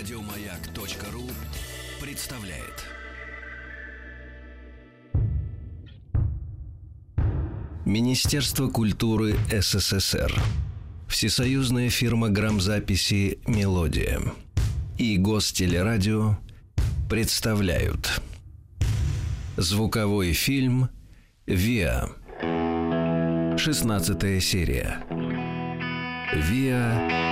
Радиомаяк.ру 0.00 1.24
представляет. 2.00 2.86
Министерство 7.84 8.68
культуры 8.68 9.34
СССР. 9.50 10.32
Всесоюзная 11.06 11.90
фирма 11.90 12.30
грамзаписи 12.30 13.40
«Мелодия» 13.46 14.22
и 14.96 15.18
Гостелерадио 15.18 16.38
представляют 17.10 18.22
Звуковой 19.58 20.32
фильм 20.32 20.88
«Виа» 21.44 22.08
16 23.58 24.42
серия 24.42 25.04
«Виа 26.34 27.29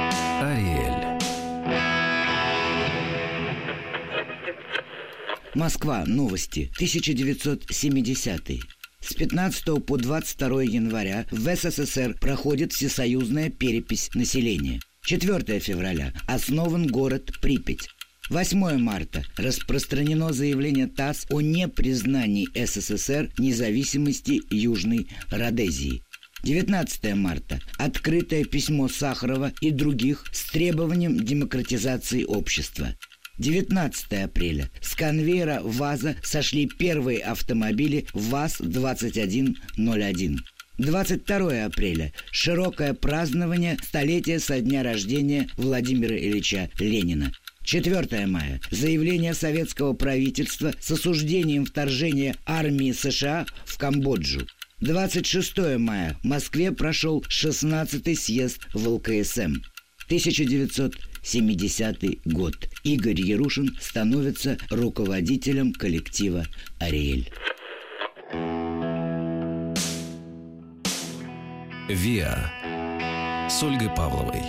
Москва. 5.59 6.05
Новости. 6.07 6.71
1970. 6.77 8.61
С 9.01 9.15
15 9.15 9.85
по 9.85 9.97
22 9.97 10.63
января 10.63 11.27
в 11.33 11.57
СССР 11.57 12.17
проходит 12.21 12.73
всесоюзная 12.73 13.51
перепись 13.51 14.11
населения. 14.15 14.81
4 15.03 15.59
февраля. 15.59 16.13
Основан 16.29 16.87
город 16.87 17.33
Припять. 17.43 17.89
8 18.31 18.79
марта. 18.79 19.25
Распространено 19.37 20.33
заявление 20.33 20.87
ТАСС 20.87 21.27
о 21.29 21.41
непризнании 21.41 22.49
СССР 22.55 23.33
независимости 23.37 24.41
Южной 24.51 25.09
Родезии. 25.29 26.05
19 26.45 27.17
марта. 27.17 27.61
Открытое 27.79 28.45
письмо 28.45 28.87
Сахарова 28.87 29.53
и 29.61 29.73
других 29.73 30.25
с 30.31 30.45
требованием 30.53 31.19
демократизации 31.19 32.23
общества. 32.23 32.95
19 33.39 34.13
апреля. 34.25 34.71
С 34.81 34.95
конвейера 34.95 35.61
ВАЗа 35.63 36.17
сошли 36.23 36.67
первые 36.67 37.21
автомобили 37.21 38.07
ВАЗ-2101. 38.13 40.37
22 40.79 41.65
апреля. 41.65 42.13
Широкое 42.31 42.95
празднование 42.95 43.77
столетия 43.83 44.39
со 44.39 44.61
дня 44.61 44.83
рождения 44.83 45.49
Владимира 45.57 46.17
Ильича 46.17 46.71
Ленина. 46.79 47.33
4 47.65 48.27
мая. 48.27 48.61
Заявление 48.71 49.35
советского 49.35 49.93
правительства 49.93 50.73
с 50.81 50.91
осуждением 50.91 51.67
вторжения 51.67 52.37
армии 52.47 52.93
США 52.93 53.45
в 53.65 53.77
Камбоджу. 53.77 54.47
26 54.81 55.79
мая. 55.79 56.17
В 56.23 56.27
Москве 56.27 56.73
прошел 56.73 57.23
16-й 57.29 58.17
съезд 58.17 58.61
в 58.73 58.89
ЛКСМ. 58.89 59.57
1970 61.23 62.21
год. 62.25 62.55
Игорь 62.85 63.21
Ярушин 63.21 63.77
становится 63.81 64.59
руководителем 64.71 65.73
коллектива 65.73 66.47
«Ариэль». 66.79 67.31
«Виа» 71.89 73.49
с 73.49 73.63
Ольгой 73.63 73.89
Павловой. 73.97 74.43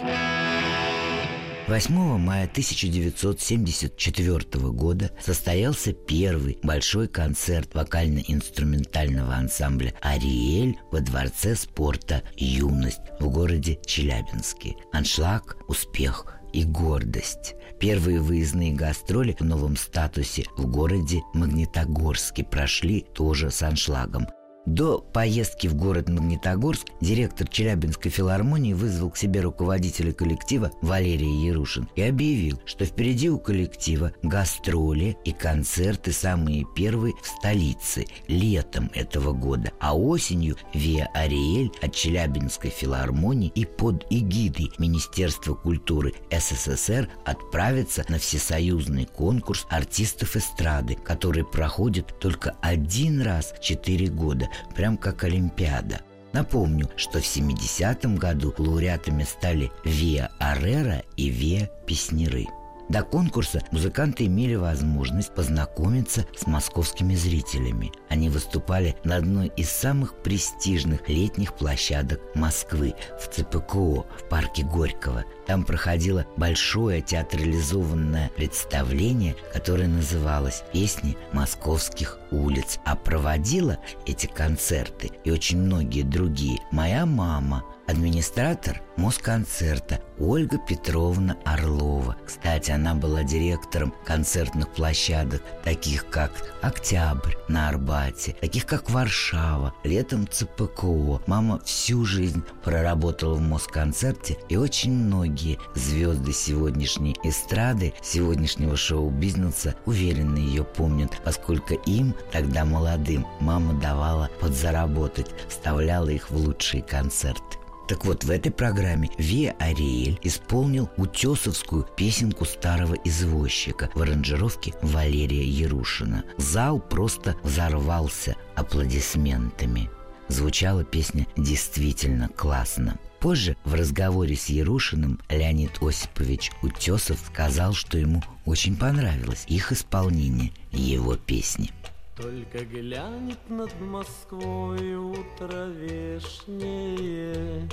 8 1.70 2.18
мая 2.18 2.44
1974 2.46 4.72
года 4.72 5.12
состоялся 5.22 5.94
первый 5.94 6.58
большой 6.64 7.08
концерт 7.08 7.76
вокально-инструментального 7.76 9.36
ансамбля 9.36 9.94
«Ариэль» 10.02 10.80
во 10.92 11.00
Дворце 11.00 11.56
спорта 11.56 12.24
«Юность» 12.36 13.00
в 13.20 13.30
городе 13.30 13.80
Челябинске. 13.86 14.78
Аншлаг, 14.92 15.58
успех 15.68 16.39
и 16.54 16.64
гордость. 16.64 17.56
Первые 17.80 18.20
выездные 18.20 18.74
гастроли 18.74 19.36
в 19.40 19.44
новом 19.44 19.76
статусе 19.76 20.46
в 20.58 20.66
городе 20.66 21.22
Магнитогорске 21.34 22.44
прошли 22.44 23.02
тоже 23.14 23.52
с 23.52 23.62
аншлагом. 23.62 24.28
До 24.70 25.00
поездки 25.00 25.66
в 25.66 25.74
город 25.74 26.10
Магнитогорск 26.10 26.90
директор 27.02 27.48
Челябинской 27.48 28.12
филармонии 28.12 28.74
вызвал 28.74 29.10
к 29.10 29.18
себе 29.18 29.42
руководителя 29.42 30.12
коллектива 30.14 30.72
Валерия 30.84 31.48
Ярушин 31.48 31.90
и 31.96 32.04
объявил, 32.04 32.62
что 32.66 32.86
впереди 32.86 33.32
у 33.32 33.40
коллектива 33.40 34.12
гастроли 34.22 35.18
и 35.26 35.32
концерты 35.32 36.12
самые 36.12 36.68
первые 36.76 37.16
в 37.20 37.26
столице 37.26 38.06
летом 38.28 38.92
этого 38.94 39.34
года, 39.34 39.72
а 39.80 39.98
осенью 39.98 40.56
Виа 40.76 41.08
Ариэль 41.16 41.72
от 41.82 41.96
Челябинской 41.96 42.70
филармонии 42.70 43.52
и 43.56 43.66
под 43.66 44.06
эгидой 44.12 44.72
Министерства 44.78 45.56
культуры 45.56 46.14
СССР 46.30 47.10
отправится 47.26 48.06
на 48.08 48.20
всесоюзный 48.20 49.06
конкурс 49.08 49.66
артистов 49.72 50.36
эстрады, 50.36 50.94
который 50.94 51.44
проходит 51.44 52.20
только 52.20 52.56
один 52.62 53.24
раз 53.24 53.56
в 53.58 53.62
четыре 53.62 54.10
года 54.10 54.48
прям 54.76 54.98
как 54.98 55.24
Олимпиада. 55.24 56.02
Напомню, 56.32 56.90
что 56.96 57.20
в 57.20 57.24
70-м 57.24 58.16
году 58.16 58.54
лауреатами 58.58 59.24
стали 59.24 59.72
Виа 59.84 60.30
Арера 60.40 61.04
и 61.18 61.30
Виа 61.30 61.68
Песнеры– 61.86 62.46
до 62.90 63.04
конкурса 63.04 63.62
музыканты 63.70 64.26
имели 64.26 64.56
возможность 64.56 65.36
познакомиться 65.36 66.26
с 66.36 66.48
московскими 66.48 67.14
зрителями. 67.14 67.92
Они 68.10 68.30
выступали 68.30 68.96
на 69.04 69.18
одной 69.18 69.52
из 69.56 69.70
самых 69.70 70.16
престижных 70.24 71.08
летних 71.08 71.54
площадок 71.54 72.20
Москвы 72.34 72.96
в 73.22 73.30
ЦПКО 73.30 74.08
в 74.18 74.28
парке 74.28 74.64
Горького. 74.64 75.24
Там 75.50 75.64
проходило 75.64 76.28
большое 76.38 77.02
театрализованное 77.02 78.30
представление, 78.36 79.36
которое 79.52 79.88
называлось 79.88 80.62
«Песни 80.72 81.18
московских 81.34 82.20
улиц». 82.30 82.78
А 82.86 82.96
проводила 82.96 83.80
эти 84.06 84.28
концерты 84.28 85.10
и 85.24 85.32
очень 85.32 85.58
многие 85.58 86.04
другие 86.04 86.60
моя 86.72 87.08
мама– 87.08 87.66
администратор 87.90 88.84
Москонцерта 88.98 90.00
Ольга 90.20 90.60
Петровна 90.60 91.38
Орлова. 91.44 92.18
Кстати, 92.26 92.70
она 92.70 92.94
была 92.94 93.24
директором 93.24 93.96
концертных 94.06 94.70
площадок, 94.70 95.42
таких 95.64 96.08
как 96.10 96.32
«Октябрь» 96.62 97.34
на 97.48 97.70
Арбате, 97.70 98.36
таких 98.42 98.68
как 98.68 98.92
«Варшава», 98.92 99.74
летом 99.84 100.28
ЦПКО. 100.28 101.22
Мама 101.26 101.60
всю 101.66 102.06
жизнь 102.06 102.44
проработала 102.64 103.34
в 103.34 103.42
Москонцерте, 103.42 104.38
и 104.50 104.58
очень 104.58 104.94
многие 104.94 105.39
звезды 105.76 106.34
сегодняшней 106.34 107.16
эстрады, 107.24 107.94
сегодняшнего 108.02 108.76
шоу-бизнеса 108.76 109.76
уверенно 109.86 110.38
ее 110.38 110.64
помнят, 110.64 111.12
поскольку 111.24 111.76
им, 111.86 112.16
тогда 112.32 112.66
молодым, 112.66 113.26
мама 113.40 113.74
давала 113.74 114.30
подзаработать, 114.40 115.32
вставляла 115.48 116.10
их 116.10 116.30
в 116.30 116.36
лучшие 116.36 116.84
концерты. 116.84 117.60
Так 117.90 118.06
вот, 118.06 118.24
в 118.24 118.30
этой 118.30 118.52
программе 118.52 119.10
Виа 119.18 119.56
Ариэль 119.58 120.20
исполнил 120.22 120.92
утесовскую 120.98 121.88
песенку 121.96 122.46
старого 122.46 122.94
извозчика 123.04 123.90
в 123.96 124.02
аранжировке 124.04 124.76
Валерия 124.84 125.44
Ярушина. 125.44 126.24
Зал 126.38 126.80
просто 126.80 127.36
взорвался 127.42 128.36
аплодисментами. 128.56 129.90
Звучала 130.28 130.84
песня 130.84 131.26
действительно 131.36 132.30
классно. 132.30 133.00
Позже 133.20 133.58
в 133.66 133.74
разговоре 133.74 134.36
с 134.36 134.48
Ярушиным 134.48 135.20
Леонид 135.30 135.82
Осипович 135.82 136.52
Утесов 136.62 137.20
сказал, 137.20 137.74
что 137.74 137.98
ему 137.98 138.22
очень 138.46 138.78
понравилось 138.78 139.44
их 139.48 139.74
исполнение 139.74 140.54
его 140.72 141.18
песни. 141.18 141.72
Только 142.16 142.66
глянет 142.66 143.40
над 143.50 143.80
Москвой 143.80 144.96
утро 144.96 145.68
вешнее, 145.68 147.70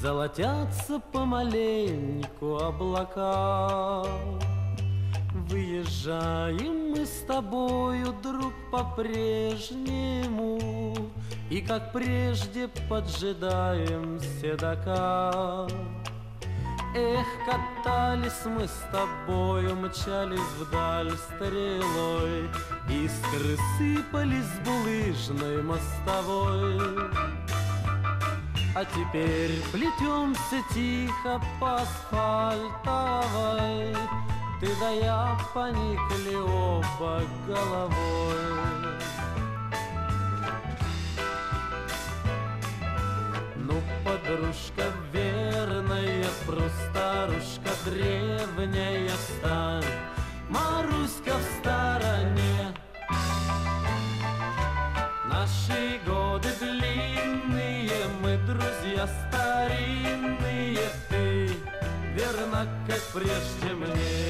Золотятся 0.00 1.00
помаленьку 1.12 2.58
облака. 2.58 4.04
Выезжаем 5.34 6.90
мы 6.90 7.06
с 7.06 7.24
тобою, 7.26 8.12
друг, 8.22 8.52
по-прежнему, 8.70 10.60
И 11.48 11.60
как 11.62 11.92
прежде 11.92 12.68
поджидаем 12.88 14.20
седока. 14.20 15.66
Эх, 16.94 17.26
катались 17.46 18.44
мы 18.44 18.68
с 18.68 18.84
тобою, 18.92 19.76
мчались 19.76 20.40
вдаль 20.60 21.10
стрелой, 21.12 22.50
Искры 22.90 23.56
сыпались 23.78 24.52
булыжной 24.62 25.62
мостовой. 25.62 26.78
А 28.74 28.84
теперь 28.84 29.62
плетемся 29.70 30.62
тихо 30.74 31.40
по 31.60 31.76
асфальтовой, 31.76 32.66
ты 34.62 34.68
да 34.78 34.90
я 34.90 35.36
поникли 35.52 36.36
оба 36.36 37.20
головой 37.48 38.36
Ну, 43.56 43.74
подружка 44.04 44.84
верная, 45.12 46.26
прустарушка 46.46 47.70
древняя, 47.84 49.10
встань, 49.16 49.82
Маруська 50.48 51.32
в 51.38 51.58
стороне. 51.58 52.72
Наши 55.24 55.98
годы 56.06 56.50
длинные, 56.60 57.90
мы 58.22 58.38
друзья 58.46 59.08
старинные, 59.26 60.78
ты 61.08 61.48
верна, 62.14 62.64
как 62.86 63.00
прежде 63.12 63.74
мне. 63.74 64.21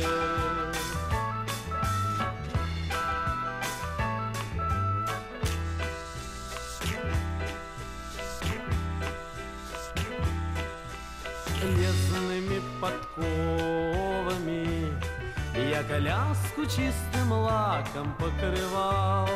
Коляску 16.53 16.65
чистым 16.65 17.33
лаком 17.33 18.15
покрывал. 18.19 19.29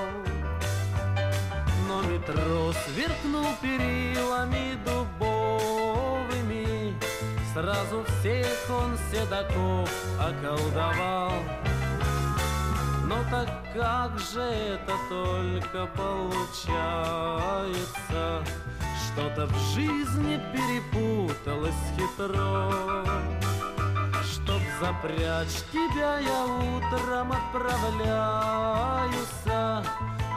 Но 1.89 2.03
метро 2.03 2.73
сверкнул 2.87 3.47
перилами 3.63 4.79
дубовыми. 4.85 5.87
Сразу 7.55 8.05
всех 8.05 8.71
он 8.71 8.99
седаков 9.11 9.91
околдовал. 10.19 11.33
Но 13.07 13.17
так 13.31 13.49
как 13.73 14.19
же 14.19 14.43
это 14.43 14.93
только 15.09 15.87
получается? 15.97 16.75
Что-то 19.13 19.47
в 19.47 19.57
жизни 19.75 20.41
перепуталось 20.53 21.75
хитро 21.97 23.05
запрячь 24.81 25.63
тебя, 25.73 26.19
я 26.19 26.45
утром 26.45 27.33
отправляюсь 27.33 28.37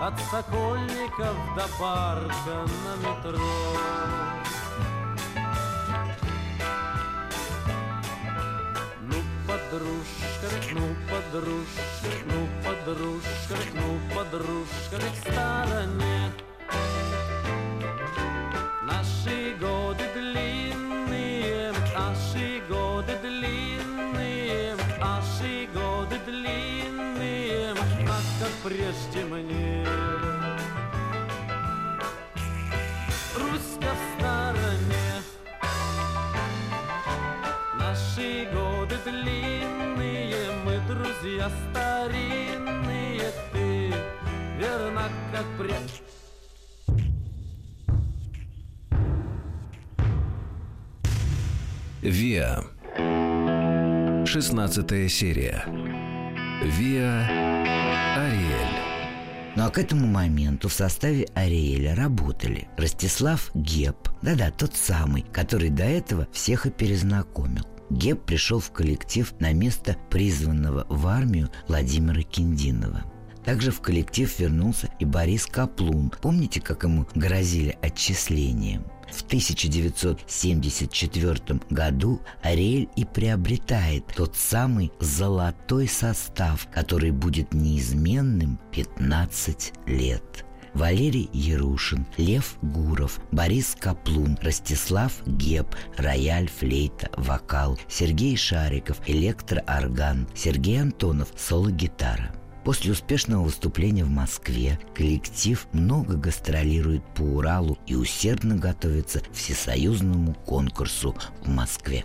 От 0.02 0.20
Сокольников 0.32 1.36
до 1.56 1.68
парка 1.78 2.66
на 2.86 2.94
метро. 3.02 3.50
Ну, 9.02 9.18
подружка, 9.48 10.50
ну, 10.72 10.86
подружка, 11.10 12.10
ну, 12.26 12.40
подружка, 12.64 13.56
ну, 13.74 13.88
подружка, 14.16 14.98
к 14.98 15.16
стороне 15.18 16.20
друзья 41.50 41.56
старинные, 41.72 43.32
ты 43.52 43.94
верно 44.58 45.10
как 45.32 45.46
прежде. 45.58 46.04
Виа. 52.02 52.64
16 54.26 55.12
серия. 55.12 55.64
Виа 56.64 57.26
Ариэль. 58.16 58.90
Ну 59.56 59.66
а 59.66 59.70
к 59.70 59.80
этому 59.80 60.08
моменту 60.08 60.70
в 60.70 60.74
составе 60.74 61.28
Ариэля 61.34 61.96
работали 61.96 62.68
Ростислав 62.78 63.52
Геб, 63.56 64.10
да-да, 64.22 64.52
тот 64.52 64.76
самый, 64.76 65.24
который 65.34 65.70
до 65.70 65.84
этого 65.84 66.28
всех 66.32 66.66
и 66.66 66.70
перезнакомил. 66.70 67.66
Геб 67.90 68.22
пришел 68.24 68.60
в 68.60 68.72
коллектив 68.72 69.34
на 69.40 69.54
место 69.54 69.98
призванного 70.10 70.86
в 70.90 71.08
армию 71.08 71.50
Владимира 71.68 72.22
Киндинова. 72.22 73.04
Также 73.44 73.72
в 73.72 73.82
коллектив 73.82 74.40
вернулся 74.40 74.94
и 75.00 75.06
Борис 75.06 75.48
Каплун. 75.48 76.12
Помните, 76.22 76.62
как 76.62 76.84
ему 76.84 77.08
грозили 77.16 77.76
отчислением? 77.82 78.84
В 79.12 79.24
1974 79.24 81.60
году 81.72 82.22
Ариэль 82.44 82.88
и 82.96 83.06
приобретает 83.06 84.06
тот 84.16 84.36
самый 84.36 84.92
золотой 85.00 85.88
состав, 85.88 86.68
который 86.72 87.10
будет 87.10 87.56
неизменным 87.56 88.60
15 88.72 89.74
лет. 89.88 90.46
Валерий 90.74 91.30
Ярушин, 91.34 92.06
Лев 92.18 92.58
Гуров, 92.62 93.20
Борис 93.32 93.76
Каплун, 93.80 94.38
Ростислав 94.42 95.14
Геб, 95.26 95.68
рояль, 95.98 96.50
флейта, 96.50 97.10
вокал, 97.18 97.80
Сергей 97.88 98.36
Шариков, 98.36 98.98
электроорган, 99.08 100.28
Сергей 100.36 100.82
Антонов, 100.82 101.30
соло-гитара. 101.38 102.32
После 102.64 102.92
успешного 102.92 103.44
выступления 103.44 104.04
в 104.04 104.10
Москве 104.10 104.80
коллектив 104.94 105.66
много 105.72 106.16
гастролирует 106.16 107.04
по 107.16 107.22
Уралу 107.22 107.80
и 107.88 107.96
усердно 107.96 108.56
готовится 108.56 109.22
к 109.22 109.34
всесоюзному 109.34 110.34
конкурсу 110.34 111.16
в 111.42 111.50
Москве. 111.50 112.04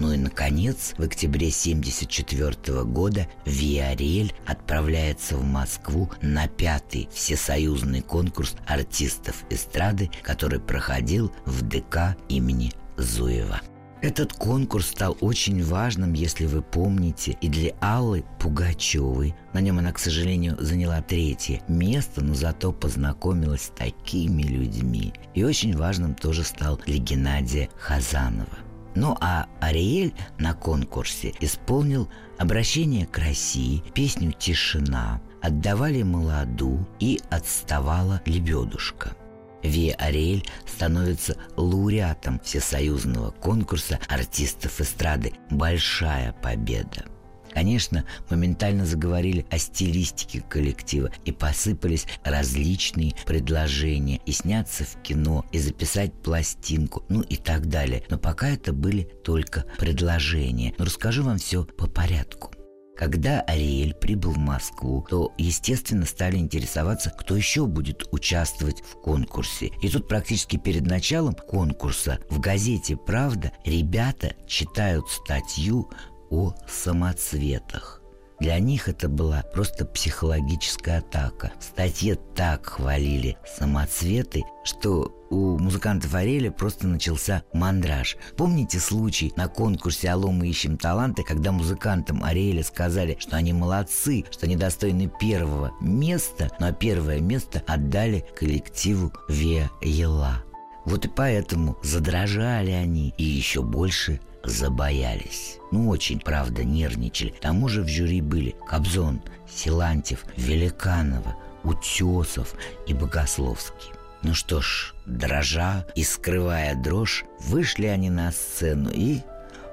Ну 0.00 0.14
и, 0.14 0.16
наконец, 0.16 0.94
в 0.96 1.02
октябре 1.02 1.48
1974 1.48 2.84
года 2.84 3.28
Виариэль 3.44 4.32
отправляется 4.46 5.36
в 5.36 5.44
Москву 5.44 6.10
на 6.22 6.48
пятый 6.48 7.10
всесоюзный 7.12 8.00
конкурс 8.00 8.56
артистов 8.66 9.44
эстрады, 9.50 10.10
который 10.22 10.58
проходил 10.58 11.30
в 11.44 11.60
ДК 11.60 12.16
имени 12.30 12.72
Зуева. 12.96 13.60
Этот 14.00 14.32
конкурс 14.32 14.86
стал 14.86 15.18
очень 15.20 15.62
важным, 15.62 16.14
если 16.14 16.46
вы 16.46 16.62
помните, 16.62 17.36
и 17.42 17.48
для 17.50 17.72
Аллы 17.82 18.24
Пугачевой. 18.38 19.34
На 19.52 19.60
нем 19.60 19.80
она, 19.80 19.92
к 19.92 19.98
сожалению, 19.98 20.56
заняла 20.58 21.02
третье 21.02 21.60
место, 21.68 22.24
но 22.24 22.32
зато 22.32 22.72
познакомилась 22.72 23.64
с 23.64 23.72
такими 23.76 24.44
людьми. 24.44 25.12
И 25.34 25.44
очень 25.44 25.76
важным 25.76 26.14
тоже 26.14 26.42
стал 26.44 26.78
для 26.78 26.96
Геннадия 26.96 27.68
Хазанова. 27.78 28.69
Ну 28.94 29.16
а 29.20 29.46
Ариэль 29.60 30.14
на 30.38 30.54
конкурсе 30.54 31.32
исполнил 31.40 32.08
обращение 32.38 33.06
к 33.06 33.18
России, 33.18 33.82
песню 33.94 34.32
«Тишина», 34.32 35.20
«Отдавали 35.42 36.02
молоду» 36.02 36.86
и 36.98 37.20
«Отставала 37.30 38.20
лебедушка». 38.26 39.16
Ви 39.62 39.90
Ариэль 39.90 40.46
становится 40.66 41.36
лауреатом 41.56 42.40
всесоюзного 42.40 43.30
конкурса 43.30 44.00
артистов 44.08 44.80
эстрады 44.80 45.34
«Большая 45.50 46.32
победа». 46.32 47.04
Конечно, 47.50 48.04
моментально 48.28 48.86
заговорили 48.86 49.44
о 49.50 49.58
стилистике 49.58 50.40
коллектива 50.40 51.10
и 51.24 51.32
посыпались 51.32 52.06
различные 52.24 53.12
предложения 53.26 54.20
и 54.24 54.32
сняться 54.32 54.84
в 54.84 55.02
кино, 55.02 55.44
и 55.52 55.58
записать 55.58 56.12
пластинку, 56.12 57.04
ну 57.08 57.22
и 57.22 57.36
так 57.36 57.68
далее. 57.68 58.04
Но 58.08 58.18
пока 58.18 58.48
это 58.48 58.72
были 58.72 59.04
только 59.24 59.64
предложения. 59.78 60.74
Но 60.78 60.84
расскажу 60.84 61.22
вам 61.24 61.38
все 61.38 61.64
по 61.64 61.86
порядку. 61.86 62.52
Когда 63.00 63.40
Ариэль 63.40 63.94
прибыл 63.94 64.32
в 64.32 64.36
Москву, 64.36 65.06
то, 65.08 65.32
естественно, 65.38 66.04
стали 66.04 66.36
интересоваться, 66.36 67.08
кто 67.08 67.34
еще 67.34 67.64
будет 67.64 68.06
участвовать 68.12 68.82
в 68.82 69.00
конкурсе. 69.00 69.70
И 69.80 69.88
тут 69.88 70.06
практически 70.06 70.58
перед 70.58 70.84
началом 70.84 71.32
конкурса 71.32 72.18
в 72.28 72.40
газете 72.40 72.98
«Правда» 72.98 73.52
ребята 73.64 74.34
читают 74.46 75.08
статью 75.08 75.88
о 76.30 76.54
самоцветах. 76.66 78.00
Для 78.40 78.58
них 78.58 78.88
это 78.88 79.10
была 79.10 79.42
просто 79.52 79.84
психологическая 79.84 81.00
атака. 81.00 81.52
В 81.60 81.62
статье 81.62 82.14
так 82.34 82.64
хвалили 82.64 83.36
самоцветы, 83.44 84.44
что 84.64 85.14
у 85.28 85.58
музыкантов 85.58 86.14
Ареля 86.14 86.50
просто 86.50 86.88
начался 86.88 87.42
мандраж. 87.52 88.16
Помните 88.38 88.80
случай 88.80 89.30
на 89.36 89.46
конкурсе 89.46 90.08
«Алло, 90.08 90.32
мы 90.32 90.48
ищем 90.48 90.78
таланты», 90.78 91.22
когда 91.22 91.52
музыкантам 91.52 92.24
Ареля 92.24 92.64
сказали, 92.64 93.18
что 93.20 93.36
они 93.36 93.52
молодцы, 93.52 94.24
что 94.30 94.46
они 94.46 94.56
достойны 94.56 95.12
первого 95.20 95.72
места, 95.82 96.50
но 96.58 96.72
первое 96.72 97.20
место 97.20 97.62
отдали 97.66 98.24
коллективу 98.34 99.12
Виа 99.28 99.68
Ела. 99.82 100.42
Вот 100.86 101.04
и 101.04 101.08
поэтому 101.08 101.76
задрожали 101.82 102.70
они 102.70 103.12
и 103.18 103.22
еще 103.22 103.62
больше 103.62 104.18
забоялись. 104.44 105.58
Ну, 105.70 105.88
очень, 105.88 106.20
правда, 106.20 106.64
нервничали. 106.64 107.30
К 107.30 107.40
тому 107.40 107.68
же 107.68 107.82
в 107.82 107.88
жюри 107.88 108.20
были 108.20 108.54
Кобзон, 108.68 109.22
Силантьев, 109.48 110.24
Великанова, 110.36 111.36
Утесов 111.62 112.54
и 112.86 112.94
Богословский. 112.94 113.90
Ну 114.22 114.34
что 114.34 114.60
ж, 114.60 114.94
дрожа 115.06 115.86
и 115.94 116.04
скрывая 116.04 116.74
дрожь, 116.74 117.24
вышли 117.40 117.86
они 117.86 118.10
на 118.10 118.32
сцену 118.32 118.90
и 118.92 119.20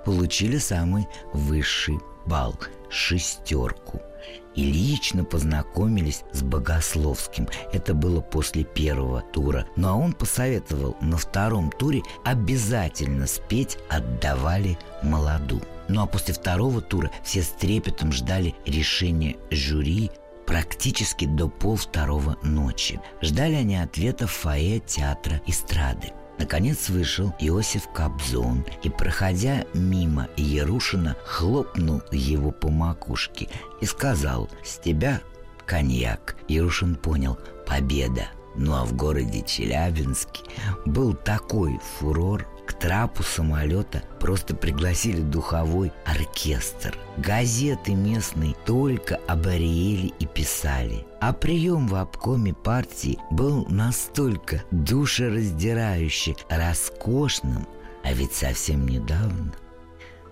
получили 0.06 0.58
самый 0.58 1.08
высший 1.34 2.00
балл– 2.26 2.58
шестерку– 2.90 4.02
и 4.58 4.64
лично 4.64 5.24
познакомились 5.24 6.24
с 6.34 6.42
Богословским. 6.42 7.48
Это 7.72 7.94
было 7.94 8.20
после 8.20 8.66
первого 8.66 9.22
тура. 9.22 9.66
Ну 9.78 9.88
а 9.88 9.94
он 9.94 10.12
посоветовал 10.12 10.98
на 11.00 11.18
втором 11.18 11.72
туре 11.72 12.02
обязательно 12.26 13.28
спеть 13.28 13.78
«Отдавали 13.88 14.78
молоду». 15.04 15.62
Ну 15.88 16.02
а 16.02 16.08
после 16.08 16.34
второго 16.34 16.82
тура 16.82 17.12
все 17.24 17.44
с 17.44 17.50
трепетом 17.50 18.12
ждали 18.12 18.56
решения 18.66 19.38
жюри 19.52 20.12
практически 20.46 21.26
до 21.26 21.48
полвторого 21.48 22.38
ночи. 22.42 23.00
Ждали 23.22 23.56
они 23.56 23.78
ответа 23.78 24.28
в 24.28 24.32
фойе 24.32 24.80
театра 24.80 25.40
эстрады. 25.46 26.12
Наконец 26.38 26.90
вышел 26.90 27.34
Иосиф 27.40 27.88
Кобзон 27.94 28.66
и, 28.84 28.90
проходя 28.90 29.66
мимо 29.74 30.28
Ярушина, 30.38 31.16
хлопнул 31.26 32.02
его 32.12 32.52
по 32.52 32.70
макушке 32.70 33.50
и 33.82 33.86
сказал 33.86 34.50
«С 34.64 34.78
тебя 34.78 35.22
коньяк». 35.66 36.36
Ярушин 36.48 36.96
понял 36.96 37.40
«Победа». 37.66 38.28
Ну 38.56 38.74
а 38.74 38.86
в 38.86 38.96
городе 38.96 39.44
Челябинске 39.44 40.42
был 40.86 41.14
такой 41.14 41.80
фурор, 41.80 42.48
трапу 42.80 43.24
самолета 43.24 44.04
просто 44.20 44.56
пригласили 44.56 45.22
духовой 45.22 45.92
оркестр. 46.06 46.98
Газеты 47.18 47.94
местные 47.94 48.56
только 48.66 49.16
об 49.28 49.48
Ариэле 49.48 50.12
и 50.20 50.26
писали. 50.26 51.06
А 51.20 51.34
прием 51.34 51.88
в 51.88 51.96
обкоме 51.96 52.54
партии 52.54 53.18
был 53.32 53.66
настолько 53.70 54.64
душераздирающе 54.72 56.36
роскошным, 56.50 57.68
а 58.04 58.14
ведь 58.14 58.34
совсем 58.34 58.88
недавно. 58.88 59.54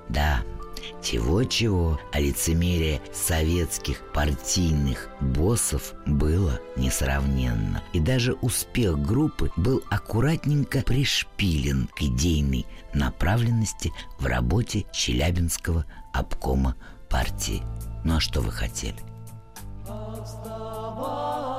Да, 0.10 0.44
чего-чего, 1.02 2.00
а 2.12 2.20
лицемерие 2.20 3.02
советских 3.14 4.02
партийных 4.14 5.10
боссов 5.22 5.94
было 6.06 6.60
несравненно. 6.76 7.84
И 7.94 8.00
даже 8.00 8.34
успех 8.34 9.00
группы 9.00 9.52
был 9.56 9.84
аккуратненько 9.90 10.82
пришпилен 10.82 11.90
к 11.96 12.02
идейной 12.02 12.66
направленности 12.94 13.92
в 14.20 14.26
работе 14.26 14.86
Челябинского 14.92 15.86
обкома 16.14 16.76
партии. 17.10 17.62
Ну 18.04 18.18
а 18.18 18.20
что 18.20 18.42
вы 18.42 18.52
хотели? 18.52 19.00
В 19.86 21.55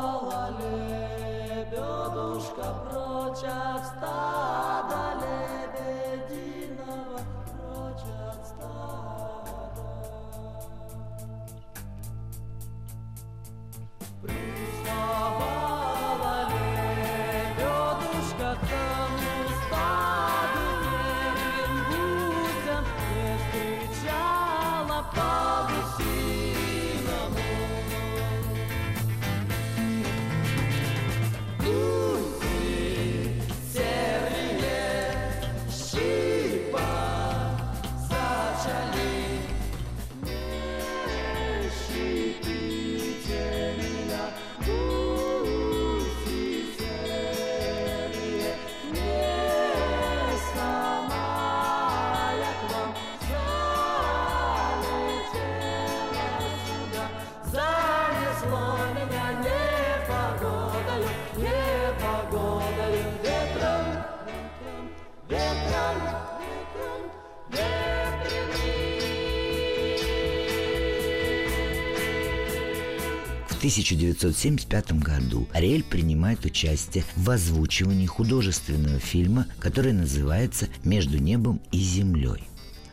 1975 73.67 74.93
году 74.93 75.49
Ариэль 75.53 75.83
принимает 75.83 76.45
участие 76.45 77.03
в 77.17 77.29
озвучивании 77.29 78.07
художественного 78.07 79.01
фильма, 79.01 79.47
который 79.59 79.93
называется 79.93 80.69
«Между 80.85 81.19
небом 81.19 81.61
и 81.73 81.79
землей». 81.79 82.45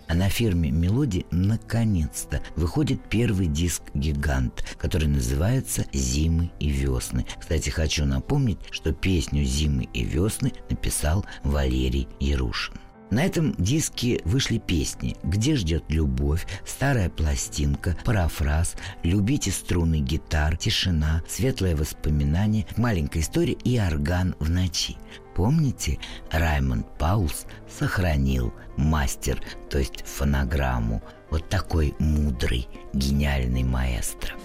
А 0.07 0.15
на 0.15 0.29
фирме 0.29 0.71
«Мелоди» 0.71 1.27
наконец-то 1.29 2.41
выходит 2.55 3.07
первый 3.07 3.45
диск 3.45 3.83
«Гигант», 3.93 4.65
который 4.79 5.07
называется 5.07 5.85
«Зимы 5.93 6.49
и 6.59 6.69
весны». 6.69 7.27
Кстати, 7.39 7.69
хочу 7.69 8.05
напомнить, 8.05 8.57
что 8.71 8.93
песню 8.93 9.43
«Зимы 9.43 9.87
и 9.93 10.03
весны» 10.03 10.53
написал 10.71 11.23
Валерий 11.43 12.07
Ярушин. 12.19 12.73
На 13.11 13.23
этом 13.23 13.53
диске 13.57 14.21
вышли 14.25 14.57
песни 14.57 15.15
«Где 15.23 15.55
ждет 15.55 15.83
любовь», 15.89 16.47
«Старая 16.65 17.09
пластинка», 17.09 17.95
«Парафраз», 18.03 18.75
«Любите 19.03 19.51
струны 19.51 19.99
гитар», 19.99 20.57
«Тишина», 20.57 21.21
«Светлое 21.27 21.75
воспоминание», 21.75 22.65
«Маленькая 22.75 23.19
история» 23.19 23.53
и 23.53 23.77
«Орган 23.77 24.35
в 24.39 24.49
ночи». 24.49 24.97
Помните, 25.35 25.99
Раймонд 26.31 26.87
Паулс 26.97 27.45
сохранил 27.67 28.53
мастер, 28.77 29.41
то 29.69 29.79
есть 29.79 30.05
фонограмму. 30.05 31.01
Вот 31.31 31.49
такой 31.49 31.95
мудрый, 31.97 32.67
гениальный 32.93 33.63
маэстро. 33.63 34.35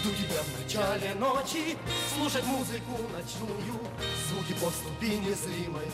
Жду 0.00 0.12
тебя 0.12 0.40
в 0.40 0.62
начале 0.62 1.14
ночи, 1.16 1.76
слушать 2.14 2.44
музыку 2.46 2.92
ночную, 3.12 3.80
звуки 4.30 4.54
поступи 4.58 5.18
незримой, 5.18 5.84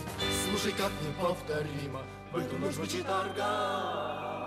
слушай 0.45 0.71
как 0.71 0.93
неповторимо, 1.03 2.03
в 2.31 2.37
эту 2.37 2.57
ночь 2.57 2.75
звучит 2.75 3.05
орган. 3.09 4.47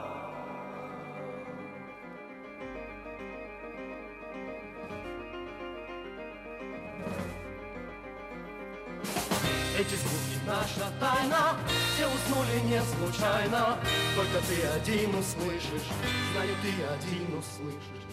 Эти 9.78 9.96
звуки 9.96 10.40
наша 10.48 10.90
тайна, 11.02 11.58
все 11.96 12.08
уснули 12.08 12.62
не 12.62 12.82
случайно, 12.82 13.78
только 14.16 14.40
ты 14.48 14.66
один 14.68 15.16
услышишь, 15.16 15.90
знаю 16.32 16.56
ты 16.62 16.70
один 16.86 17.38
услышишь. 17.38 18.10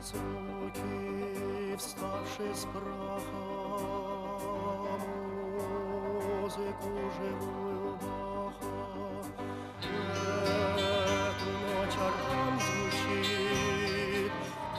Звуки, 0.00 1.76
вставшие 1.76 2.54
с 2.54 2.64
праха, 2.66 3.46
музыку 6.40 6.90
живую 7.18 7.96
Баха. 7.96 8.76
Эту 11.26 11.50
ночь 11.66 11.98
орган 11.98 12.52
звучит, 12.60 14.32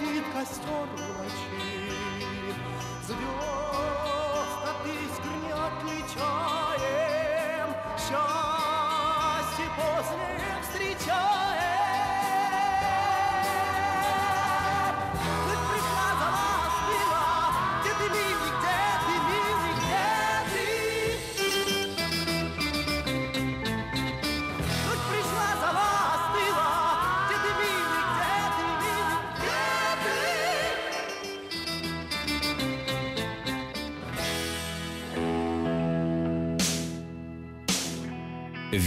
гудит 0.00 0.26
костер 0.32 1.01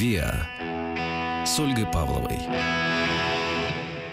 «Виа» 0.06 0.46
с 1.48 1.60
Ольгой 1.60 1.88
Павловой. 1.88 2.38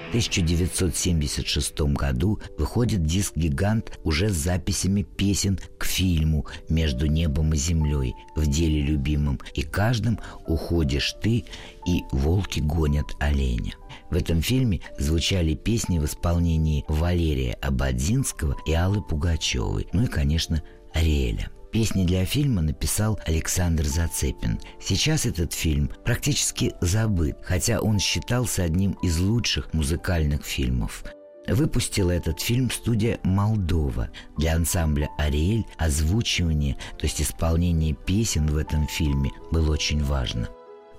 1976 0.08 1.80
году 1.80 2.40
выходит 2.56 3.04
диск-гигант 3.04 3.98
уже 4.02 4.30
с 4.30 4.32
записями 4.32 5.02
песен 5.02 5.58
к 5.78 5.84
фильму 5.84 6.46
«Между 6.70 7.06
небом 7.06 7.52
и 7.52 7.58
землей» 7.58 8.14
в 8.34 8.46
деле 8.46 8.80
любимом 8.80 9.38
и 9.52 9.62
каждым 9.62 10.18
«Уходишь 10.46 11.14
ты» 11.20 11.44
и 11.86 12.02
«Волки 12.10 12.60
гонят 12.60 13.14
оленя». 13.20 13.74
В 14.10 14.14
этом 14.14 14.40
фильме 14.40 14.80
звучали 14.98 15.54
песни 15.54 15.98
в 15.98 16.06
исполнении 16.06 16.86
Валерия 16.88 17.52
Абадзинского 17.60 18.56
и 18.66 18.72
Аллы 18.72 19.02
Пугачевой, 19.02 19.88
ну 19.92 20.04
и, 20.04 20.06
конечно, 20.06 20.62
Ариэля. 20.94 21.50
Песни 21.72 22.04
для 22.04 22.26
фильма 22.26 22.60
написал 22.60 23.18
Александр 23.24 23.86
Зацепин. 23.86 24.60
Сейчас 24.78 25.24
этот 25.24 25.54
фильм 25.54 25.90
практически 26.04 26.74
забыт, 26.82 27.38
хотя 27.42 27.80
он 27.80 27.98
считался 27.98 28.64
одним 28.64 28.92
из 29.02 29.18
лучших 29.18 29.72
музыкальных 29.72 30.44
фильмов. 30.44 31.02
Выпустила 31.48 32.10
этот 32.10 32.40
фильм 32.40 32.70
студия 32.70 33.18
«Молдова». 33.24 34.10
Для 34.36 34.54
ансамбля 34.54 35.08
«Ариэль» 35.16 35.64
озвучивание, 35.78 36.76
то 36.98 37.06
есть 37.06 37.22
исполнение 37.22 37.94
песен 37.94 38.46
в 38.48 38.58
этом 38.58 38.86
фильме 38.86 39.30
было 39.50 39.72
очень 39.72 40.04
важно. 40.04 40.50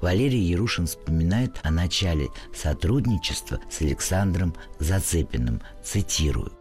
Валерий 0.02 0.42
Ярушин 0.42 0.88
вспоминает 0.88 1.52
о 1.62 1.70
начале 1.70 2.30
сотрудничества 2.54 3.60
с 3.70 3.80
Александром 3.82 4.56
Зацепиным. 4.80 5.62
Цитирую. 5.84 6.52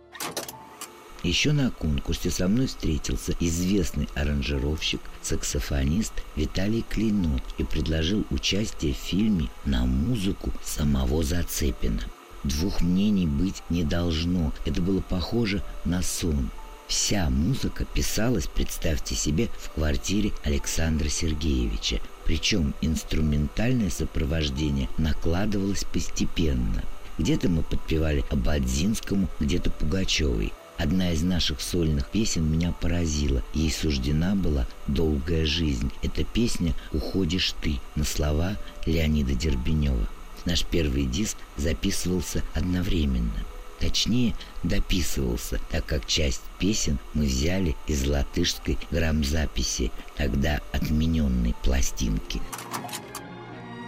Еще 1.22 1.52
на 1.52 1.70
конкурсе 1.70 2.30
со 2.30 2.48
мной 2.48 2.66
встретился 2.66 3.34
известный 3.38 4.08
аранжировщик, 4.14 5.00
саксофонист 5.22 6.12
Виталий 6.34 6.84
Клинот 6.88 7.42
и 7.58 7.64
предложил 7.64 8.24
участие 8.30 8.92
в 8.92 8.96
фильме 8.96 9.48
на 9.64 9.86
музыку 9.86 10.52
самого 10.64 11.22
Зацепина. 11.22 12.02
Двух 12.42 12.80
мнений 12.80 13.28
быть 13.28 13.62
не 13.70 13.84
должно. 13.84 14.52
Это 14.64 14.82
было 14.82 15.00
похоже 15.00 15.62
на 15.84 16.02
сон. 16.02 16.50
Вся 16.88 17.30
музыка 17.30 17.84
писалась, 17.84 18.48
представьте 18.48 19.14
себе, 19.14 19.48
в 19.58 19.70
квартире 19.70 20.32
Александра 20.42 21.08
Сергеевича. 21.08 22.00
Причем 22.24 22.74
инструментальное 22.80 23.90
сопровождение 23.90 24.88
накладывалось 24.98 25.84
постепенно. 25.84 26.82
Где-то 27.16 27.48
мы 27.48 27.62
подпевали 27.62 28.24
Абадзинскому, 28.30 29.28
где-то 29.38 29.70
Пугачевой. 29.70 30.52
Одна 30.82 31.12
из 31.12 31.22
наших 31.22 31.60
сольных 31.60 32.08
песен 32.08 32.50
меня 32.50 32.72
поразила. 32.72 33.40
Ей 33.54 33.70
суждена 33.70 34.34
была 34.34 34.66
долгая 34.88 35.46
жизнь. 35.46 35.92
Эта 36.02 36.24
песня 36.24 36.74
«Уходишь 36.92 37.54
ты» 37.62 37.78
на 37.94 38.02
слова 38.02 38.56
Леонида 38.84 39.34
Дербенева. 39.34 40.08
Наш 40.44 40.64
первый 40.64 41.06
диск 41.06 41.36
записывался 41.56 42.42
одновременно. 42.52 43.44
Точнее, 43.78 44.34
дописывался, 44.64 45.60
так 45.70 45.86
как 45.86 46.04
часть 46.06 46.42
песен 46.58 46.98
мы 47.14 47.26
взяли 47.26 47.76
из 47.86 48.04
латышской 48.04 48.76
грамзаписи, 48.90 49.92
тогда 50.16 50.60
отмененной 50.72 51.54
пластинки. 51.62 52.42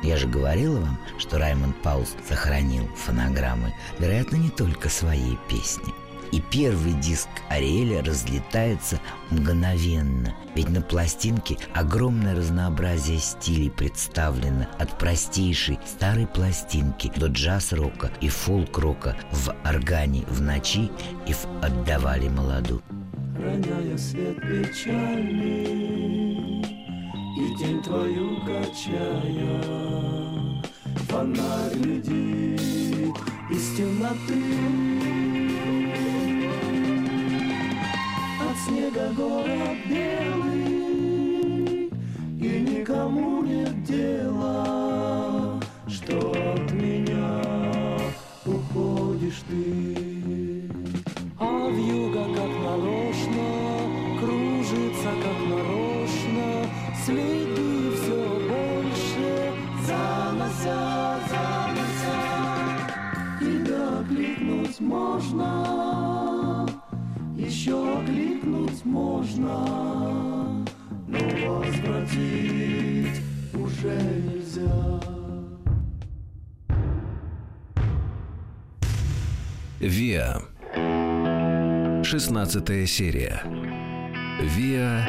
Я 0.05 0.17
же 0.17 0.29
говорила 0.29 0.79
вам, 0.79 1.01
что 1.19 1.39
Раймонд 1.39 1.83
Паулс 1.83 2.15
сохранил 2.29 2.87
фонограммы, 3.05 3.75
вероятно, 3.99 4.37
не 4.37 4.51
только 4.51 4.89
свои 4.89 5.35
песни– 5.49 5.93
и 6.35 6.41
первый 6.41 6.95
диск 6.95 7.29
Ариэля 7.49 8.03
разлетается 8.03 8.99
мгновенно, 9.31 10.35
ведь 10.57 10.69
на 10.69 10.83
пластинке 10.83 11.57
огромное 11.73 12.35
разнообразие 12.35 13.21
стилей 13.21 13.71
представлено 13.71 14.67
от 14.81 14.99
простейшей 14.99 15.79
старой 15.87 16.27
пластинки 16.27 17.13
до 17.15 17.29
джаз-рока 17.29 18.11
и 18.21 18.29
фолк-рока. 18.29 19.17
В 19.31 19.55
органе 19.65 20.25
в 20.27 20.43
ночи 20.43 20.91
и 21.29 21.33
в 21.33 21.47
«Отдавали 21.63 22.29
молоду». 22.29 22.83
Роняя 23.39 23.97
свет 23.97 24.37
печальный 24.41 25.53
И 27.37 27.57
тень 27.59 27.81
твою 27.83 28.41
качая 28.41 29.61
Фонарь 31.09 31.77
глядит 31.77 33.15
из 33.51 33.77
темноты 33.77 35.14
снега 38.65 39.13
город 39.15 39.79
белый, 39.89 40.65
И 42.41 42.61
никому 42.61 43.43
нет 43.43 43.85
дела, 43.85 44.74
16 82.15 82.89
серия. 82.89 83.43
Виа 84.41 85.03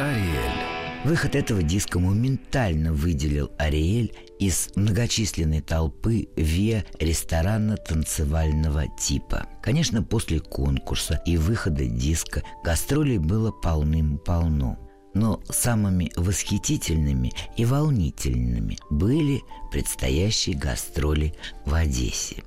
Ариэль. 0.00 1.02
Выход 1.02 1.34
этого 1.34 1.62
диска 1.62 1.98
моментально 1.98 2.92
выделил 2.92 3.50
Ариэль 3.56 4.12
из 4.38 4.68
многочисленной 4.76 5.62
толпы 5.62 6.28
ве 6.36 6.84
ресторана 6.98 7.78
танцевального 7.78 8.84
типа. 8.98 9.46
Конечно, 9.62 10.02
после 10.02 10.40
конкурса 10.40 11.22
и 11.24 11.38
выхода 11.38 11.86
диска 11.86 12.42
гастролей 12.62 13.16
было 13.16 13.50
полным-полно. 13.50 14.78
Но 15.14 15.42
самыми 15.48 16.12
восхитительными 16.16 17.32
и 17.56 17.64
волнительными 17.64 18.76
были 18.90 19.40
предстоящие 19.72 20.54
гастроли 20.54 21.34
в 21.64 21.72
Одессе. 21.72 22.44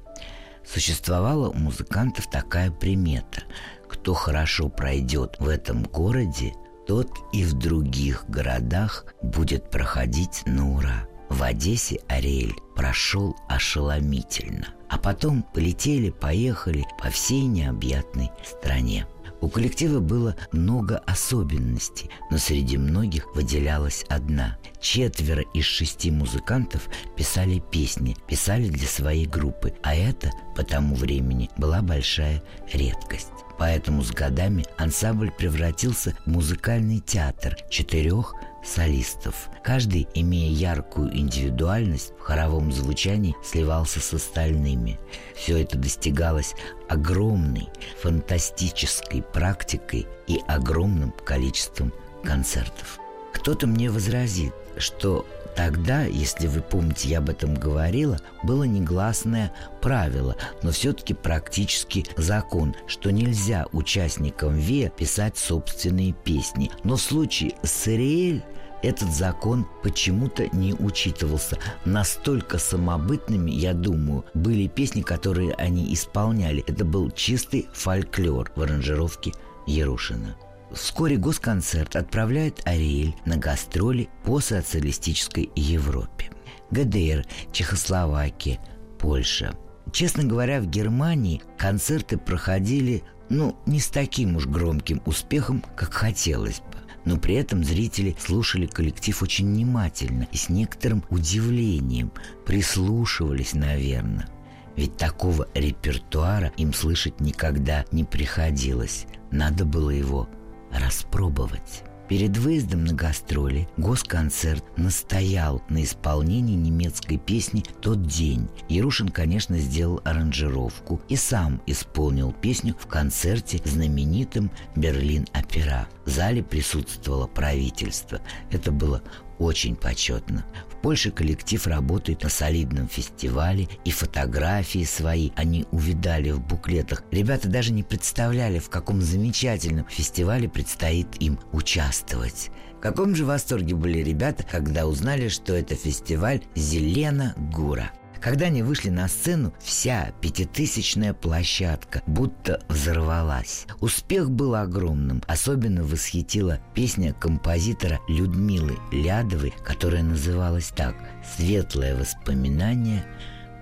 Существовала 0.66 1.50
у 1.50 1.54
музыкантов 1.54 2.30
такая 2.30 2.72
примета. 2.72 3.44
Кто 3.88 4.14
хорошо 4.14 4.70
пройдет 4.70 5.36
в 5.40 5.48
этом 5.48 5.84
городе, 5.84 6.54
тот 6.88 7.10
и 7.32 7.44
в 7.44 7.54
других 7.54 8.26
городах 8.28 9.06
будет 9.22 9.70
проходить 9.70 10.44
на 10.46 10.74
ура. 10.74 11.08
В 11.30 11.42
Одессе 11.44 12.00
Ариэль 12.08 12.56
прошел 12.76 13.36
ошеломительно. 13.48 14.68
А 14.90 14.98
потом 14.98 15.42
полетели-поехали 15.42 16.86
по 17.02 17.10
всей 17.10 17.46
необъятной 17.46 18.30
стране. 18.44 19.08
У 19.44 19.50
коллектива 19.50 20.00
было 20.00 20.38
много 20.54 21.00
особенностей, 21.00 22.10
но 22.32 22.38
среди 22.38 22.78
многих 22.78 23.36
выделялась 23.36 24.06
одна. 24.08 24.58
Четверо 24.80 25.44
из 25.54 25.66
шести 25.66 26.12
музыкантов 26.12 26.88
писали 27.18 27.62
песни, 27.70 28.16
писали 28.26 28.70
для 28.70 28.88
своей 28.88 29.26
группы, 29.26 29.74
а 29.84 29.96
это 29.96 30.32
по 30.56 30.64
тому 30.64 30.96
времени 30.96 31.50
была 31.58 31.82
большая 31.82 32.42
редкость. 32.72 33.34
Поэтому 33.60 34.02
с 34.02 34.12
годами 34.12 34.66
ансамбль 34.78 35.30
превратился 35.30 36.16
в 36.26 36.30
музыкальный 36.30 37.00
театр 37.00 37.58
четырех 37.70 38.36
солистов. 38.64 39.50
Каждый, 39.64 40.08
имея 40.14 40.50
яркую 40.50 41.16
индивидуальность, 41.16 42.14
в 42.18 42.22
хоровом 42.22 42.72
звучании 42.72 43.36
сливался 43.44 44.00
с 44.00 44.14
остальными. 44.14 45.00
Все 45.36 45.62
это 45.62 45.78
достигалось 45.78 46.56
огромной 46.88 47.70
фантастической 48.02 49.22
практикой 49.22 50.08
и 50.28 50.40
огромным 50.48 51.12
количеством 51.12 51.92
концертов. 52.24 53.00
Кто-то 53.34 53.68
мне 53.68 53.90
возразит, 53.90 54.54
что 54.78 55.26
Тогда, 55.56 56.04
если 56.06 56.48
вы 56.48 56.62
помните, 56.62 57.10
я 57.10 57.20
об 57.20 57.30
этом 57.30 57.54
говорила, 57.54 58.18
было 58.44 58.64
негласное 58.64 59.54
правило, 59.82 60.36
но 60.64 60.72
все-таки 60.72 61.14
практически 61.14 62.06
закон, 62.18 62.76
что 62.88 63.12
нельзя 63.12 63.68
участникам 63.72 64.56
ВИА 64.56 64.90
писать 64.90 65.38
собственные 65.38 66.14
песни. 66.14 66.72
Но 66.84 66.96
в 66.96 67.02
случае 67.02 67.54
с 67.62 67.88
Ириэль 67.88 68.44
этот 68.82 69.14
закон 69.14 69.66
почему-то 69.82 70.48
не 70.56 70.74
учитывался. 70.74 71.58
Настолько 71.86 72.58
самобытными, 72.58 73.52
я 73.52 73.74
думаю, 73.74 74.26
были 74.34 74.68
песни, 74.68 75.02
которые 75.02 75.54
они 75.54 75.94
исполняли. 75.94 76.64
Это 76.68 76.84
был 76.84 77.10
чистый 77.12 77.68
фольклор 77.74 78.52
в 78.56 78.62
аранжировке 78.62 79.32
Ярушина. 79.68 80.36
Вскоре 80.74 81.18
Госконцерт 81.18 81.96
отправляет 81.96 82.62
Ариэль 82.66 83.16
на 83.26 83.38
гастроли 83.38 84.10
по 84.24 84.40
социалистической 84.40 85.52
Европе. 85.56 86.32
ГДР, 86.72 87.26
Чехословакия, 87.52 88.60
Польша. 88.98 89.56
Честно 89.92 90.24
говоря, 90.24 90.60
в 90.60 90.66
Германии 90.66 91.44
концерты 91.58 92.18
проходили, 92.18 93.04
ну, 93.30 93.56
не 93.68 93.80
с 93.80 93.88
таким 93.90 94.36
уж 94.36 94.48
громким 94.48 95.02
успехом, 95.06 95.64
как 95.76 95.94
хотелось 95.94 96.60
бы. 96.60 96.80
Но 97.06 97.18
при 97.18 97.36
этом 97.36 97.64
зрители 97.64 98.16
слушали 98.18 98.66
коллектив 98.66 99.22
очень 99.22 99.46
внимательно 99.46 100.28
и 100.32 100.38
с 100.38 100.50
некоторым 100.50 101.04
удивлением, 101.12 102.12
прислушивались, 102.48 103.54
наверное. 103.54 104.28
Ведь 104.76 104.98
такого 104.98 105.48
репертуара 105.54 106.52
им 106.58 106.74
слышать 106.74 107.20
никогда 107.20 107.86
не 107.92 108.04
приходилось. 108.04 109.06
Надо 109.30 109.66
было 109.66 109.92
его 109.92 110.28
распробовать. 110.74 111.84
Перед 112.10 112.38
выездом 112.38 112.84
на 112.84 112.94
гастроли 112.94 113.68
Госконцерт 113.78 114.64
настоял 114.78 115.64
на 115.70 115.84
исполнении 115.84 116.56
немецкой 116.56 117.18
песни 117.18 117.64
«Тот 117.82 118.06
день». 118.06 118.50
Ярушин, 118.68 119.08
конечно, 119.08 119.58
сделал 119.58 120.02
аранжировку 120.04 121.02
и 121.08 121.16
сам 121.16 121.62
исполнил 121.66 122.34
песню 122.34 122.76
в 122.78 122.88
концерте 122.88 123.62
знаменитым 123.64 124.52
«Берлин-опера». 124.76 125.88
В 126.06 126.10
зале 126.10 126.44
присутствовало 126.44 127.28
правительство. 127.28 128.20
Это 128.52 128.72
было 128.72 129.02
очень 129.40 129.76
почетно. 129.76 130.46
Польше 130.84 131.12
коллектив 131.12 131.66
работает 131.66 132.24
на 132.24 132.30
солидном 132.30 132.90
фестивале, 132.90 133.70
и 133.86 133.90
фотографии 133.90 134.84
свои 134.84 135.32
они 135.38 135.66
увидали 135.72 136.32
в 136.32 136.42
буклетах. 136.42 137.04
Ребята 137.10 137.48
даже 137.48 137.72
не 137.72 137.84
представляли, 137.84 138.60
в 138.60 138.70
каком 138.70 139.02
замечательном 139.02 139.88
фестивале 139.88 140.50
предстоит 140.50 141.08
им 141.22 141.40
участвовать. 141.54 142.52
В 142.78 142.82
каком 142.82 143.16
же 143.16 143.24
восторге 143.24 143.76
были 143.76 144.00
ребята, 144.00 144.44
когда 144.44 144.86
узнали, 144.86 145.30
что 145.30 145.54
это 145.54 145.74
фестиваль 145.74 146.42
«Зелена 146.54 147.34
Гура». 147.38 147.90
Когда 148.24 148.46
они 148.46 148.64
вышли 148.64 148.88
на 148.88 149.10
сцену, 149.10 149.54
вся 149.60 150.14
пятитысячная 150.22 151.14
площадка 151.14 152.02
будто 152.08 152.64
взорвалась. 152.70 153.66
Успех 153.82 154.32
был 154.32 154.56
огромным. 154.56 155.22
Особенно 155.28 155.84
восхитила 155.84 156.60
песня 156.74 157.14
композитора 157.14 158.00
Людмилы 158.08 158.78
Лядовой, 158.94 159.54
которая 159.66 160.04
называлась 160.04 160.72
так 160.74 160.96
«Светлое 161.36 161.98
воспоминание 161.98 163.04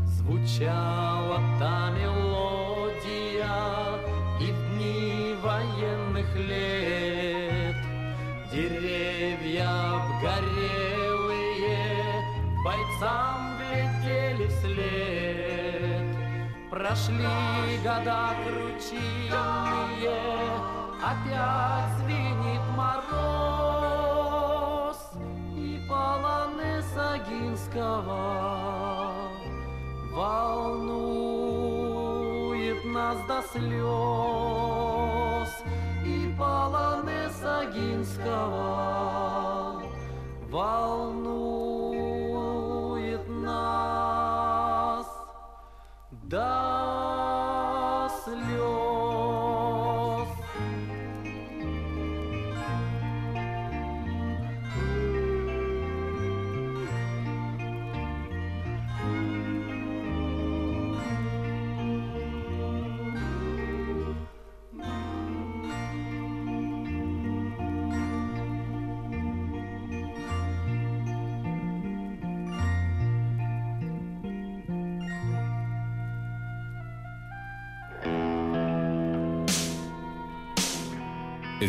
Звучала 0.06 1.38
та 1.58 1.90
мелодия 1.90 2.63
лет. 6.34 7.76
Деревья 8.52 9.68
обгорелые 9.94 11.42
бойцам 12.64 13.56
влетели 13.58 14.46
вслед. 14.48 16.06
Прошли 16.70 17.78
года 17.82 18.34
кручинные, 18.44 20.10
опять 21.02 21.92
звенит 21.98 22.64
мороз 22.76 24.20
и 25.56 25.80
полонез 25.88 26.90
Агинского 26.96 28.24
волнует 30.12 31.14
нас 32.84 33.18
до 33.26 33.42
слез 33.52 34.53
Агинского 38.24 39.82
волнует 40.50 41.94
нас. 43.28 45.06
До 46.22 46.73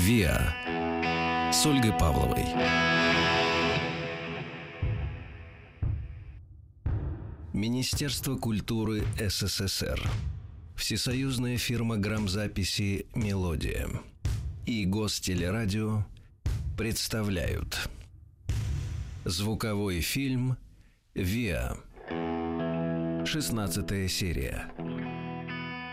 «Виа» 0.05 0.53
с 1.51 1.65
Ольгой 1.65 1.91
Павловой. 1.91 2.45
Министерство 7.53 8.35
культуры 8.35 9.03
СССР. 9.19 9.99
Всесоюзная 10.75 11.57
фирма 11.57 11.97
грамзаписи 11.97 13.07
«Мелодия» 13.15 13.89
и 14.65 14.85
Гостелерадио 14.85 16.05
представляют– 16.77 17.89
Звуковой 19.25 20.01
фильм 20.01 20.55
«Виа» 21.15 21.77
16 23.25 24.11
серия. 24.11 24.71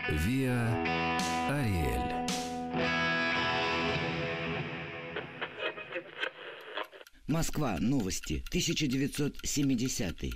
Виа 0.07 0.69
Ариэль. 1.49 1.92
Москва. 7.33 7.79
Новости. 7.79 8.43
1970 8.49 10.33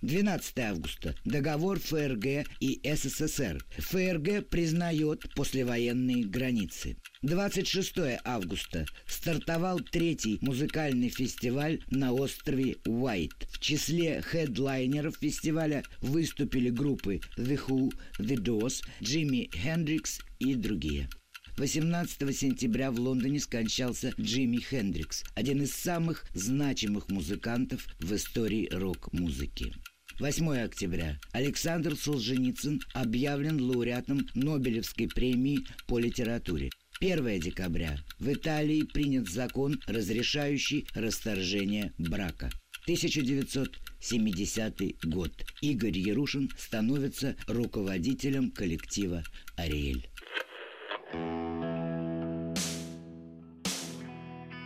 12 0.00 0.58
августа. 0.60 1.14
Договор 1.26 1.78
ФРГ 1.78 2.46
и 2.60 2.80
СССР. 2.82 3.62
ФРГ 3.76 4.48
признает 4.48 5.26
послевоенные 5.34 6.24
границы. 6.24 6.96
26 7.20 7.96
августа. 8.24 8.86
Стартовал 9.06 9.80
третий 9.80 10.38
музыкальный 10.40 11.10
фестиваль 11.10 11.82
на 11.90 12.14
острове 12.14 12.76
Уайт. 12.86 13.34
В 13.50 13.58
числе 13.58 14.22
хедлайнеров 14.22 15.18
фестиваля 15.20 15.82
выступили 16.00 16.70
группы 16.70 17.20
The 17.36 17.60
Who, 17.66 17.92
The 18.18 18.36
Doors, 18.36 18.82
Джимми 19.02 19.50
Хендрикс 19.52 20.20
и 20.38 20.54
другие. 20.54 21.10
18 21.58 22.36
сентября 22.36 22.90
в 22.92 23.00
Лондоне 23.00 23.40
скончался 23.40 24.14
Джимми 24.20 24.58
Хендрикс, 24.58 25.24
один 25.34 25.62
из 25.62 25.72
самых 25.72 26.24
значимых 26.32 27.08
музыкантов 27.08 27.84
в 27.98 28.14
истории 28.14 28.68
рок-музыки. 28.70 29.74
8 30.20 30.56
октября. 30.58 31.18
Александр 31.32 31.96
Солженицын 31.96 32.80
объявлен 32.94 33.60
лауреатом 33.60 34.24
Нобелевской 34.34 35.08
премии 35.08 35.66
по 35.88 35.98
литературе. 35.98 36.70
1 37.00 37.40
декабря. 37.40 37.98
В 38.20 38.32
Италии 38.32 38.82
принят 38.82 39.28
закон, 39.28 39.80
разрешающий 39.88 40.86
расторжение 40.94 41.92
брака. 41.98 42.52
1970 42.82 45.04
год. 45.06 45.32
Игорь 45.60 45.98
Ярушин 45.98 46.52
становится 46.56 47.34
руководителем 47.48 48.52
коллектива 48.52 49.24
«Ариэль». 49.56 50.08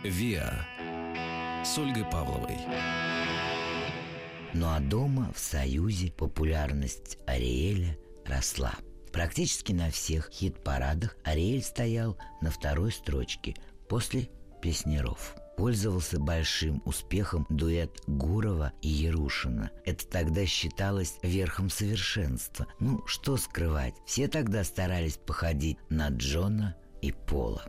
ВИА 0.03 0.65
с 1.63 1.77
Ольгой 1.77 2.03
Павловой. 2.03 2.57
Ну 4.53 4.67
а 4.67 4.81
дома, 4.81 5.31
в 5.33 5.39
Союзе, 5.39 6.11
популярность 6.11 7.17
Ариэля 7.25 7.97
росла. 8.25 8.73
Практически 9.13 9.71
на 9.71 9.89
всех 9.91 10.29
хит-парадах 10.29 11.15
Ариэль 11.23 11.63
стоял 11.63 12.17
на 12.41 12.51
второй 12.51 12.91
строчке 12.91 13.55
после 13.87 14.29
песнеров. 14.61 15.35
Пользовался 15.55 16.19
большим 16.19 16.81
успехом 16.83 17.47
дуэт 17.49 18.01
Гурова 18.05 18.73
и 18.81 18.89
Ярушина. 18.89 19.71
Это 19.85 20.05
тогда 20.05 20.45
считалось 20.45 21.17
верхом 21.21 21.69
совершенства. 21.69 22.67
Ну, 22.79 23.05
что 23.05 23.37
скрывать, 23.37 23.95
все 24.05 24.27
тогда 24.27 24.65
старались 24.65 25.15
походить 25.15 25.77
на 25.89 26.09
Джона 26.09 26.75
и 27.01 27.13
Пола. 27.13 27.63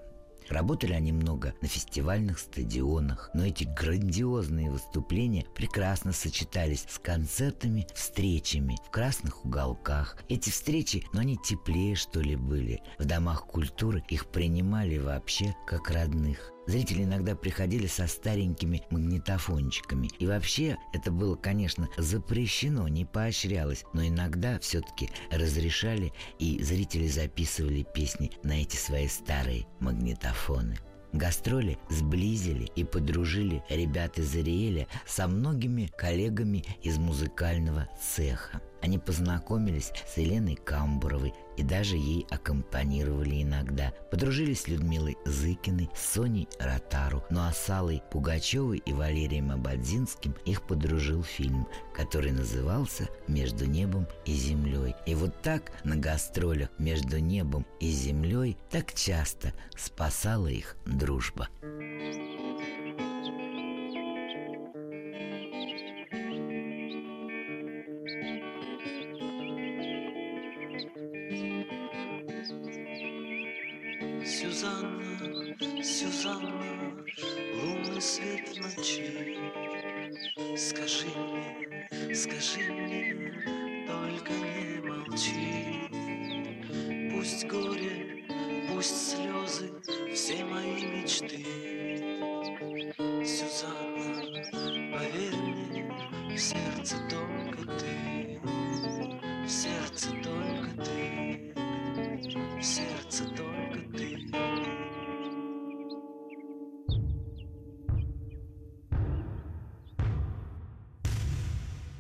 Работали 0.49 0.93
они 0.93 1.13
много 1.13 1.55
на 1.61 1.69
фестивальных 1.69 2.39
стадионах, 2.39 3.31
но 3.35 3.47
эти 3.47 3.65
грандиозные 3.65 4.71
выступления 4.71 5.47
прекрасно 5.55 6.13
сочетались 6.13 6.87
с 6.89 6.99
концертами, 6.99 7.87
встречами 7.95 8.77
в 8.87 8.91
красных 8.91 9.45
уголках. 9.45 10.17
Эти 10.29 10.51
встречи, 10.51 11.05
но 11.13 11.21
они 11.21 11.37
теплее, 11.37 11.95
что 11.97 12.21
ли, 12.21 12.37
были. 12.37 12.83
В 12.99 13.05
домах 13.05 13.47
культуры 13.47 14.03
их 14.09 14.27
принимали 14.27 14.99
вообще 14.99 15.55
как 15.67 15.91
родных. 15.91 16.54
Зрители 16.67 17.05
иногда 17.05 17.35
приходили 17.35 17.87
со 17.87 18.07
старенькими 18.07 18.83
магнитофончиками. 18.91 20.09
И 20.19 20.27
вообще 20.27 20.77
это 20.93 21.11
было, 21.11 21.37
конечно, 21.37 21.89
запрещено, 21.99 22.89
не 22.89 23.05
поощрялось, 23.05 23.85
но 23.93 24.07
иногда 24.07 24.59
все-таки 24.59 25.11
разрешали, 25.31 26.13
и 26.39 26.63
зрители 26.63 27.07
записывали 27.09 27.87
песни 27.95 28.31
на 28.43 28.63
эти 28.63 28.77
свои 28.77 29.09
старые 29.09 29.67
магнитофоны. 29.81 30.79
Гастроли 31.15 31.79
сблизили 31.91 32.65
и 32.75 32.83
подружили 32.83 33.63
ребят 33.69 34.19
из 34.19 34.35
Ариэля 34.35 34.89
со 35.07 35.29
многими 35.29 35.89
коллегами 35.97 36.65
из 36.83 36.99
музыкального 36.99 37.89
цеха. 38.03 38.61
Они 38.83 38.99
познакомились 38.99 39.93
с 40.13 40.19
Еленой 40.19 40.57
Камбуровой 40.57 41.33
и 41.57 41.63
даже 41.63 41.97
ей 41.97 42.27
аккомпанировали 42.31 43.43
иногда. 43.43 43.93
Подружились 44.11 44.63
с 44.63 44.69
Людмилой 44.69 45.17
Зыкиной, 45.25 45.91
Соней 45.95 46.49
Ротару. 46.59 47.23
Ну 47.31 47.41
а 47.41 47.53
с 47.53 47.69
Аллой 47.71 48.03
Пугачевой 48.11 48.79
и 48.79 48.93
Валерием 48.93 49.51
Абадзинским 49.51 50.35
их 50.45 50.63
подружил 50.67 51.23
фильм, 51.23 51.67
который 51.95 52.33
назывался 52.33 53.09
«Между 53.29 53.67
небом 53.67 54.07
и 54.25 54.33
землей». 54.33 54.95
И 55.07 55.15
вот 55.15 55.43
так 55.43 55.73
на 55.85 55.97
гастролях 55.97 56.71
между 56.79 57.19
небом 57.19 57.67
и 57.81 57.91
землей 57.91 58.57
так 58.71 58.95
часто 58.95 59.53
спасала 59.77 60.49
их 60.49 60.77
дружба. 60.87 61.49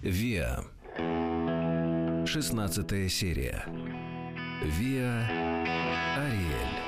ВИА 0.04 0.62
16 2.26 3.10
серия. 3.10 3.64
Виа 4.62 5.26
Ариэль. 6.18 6.78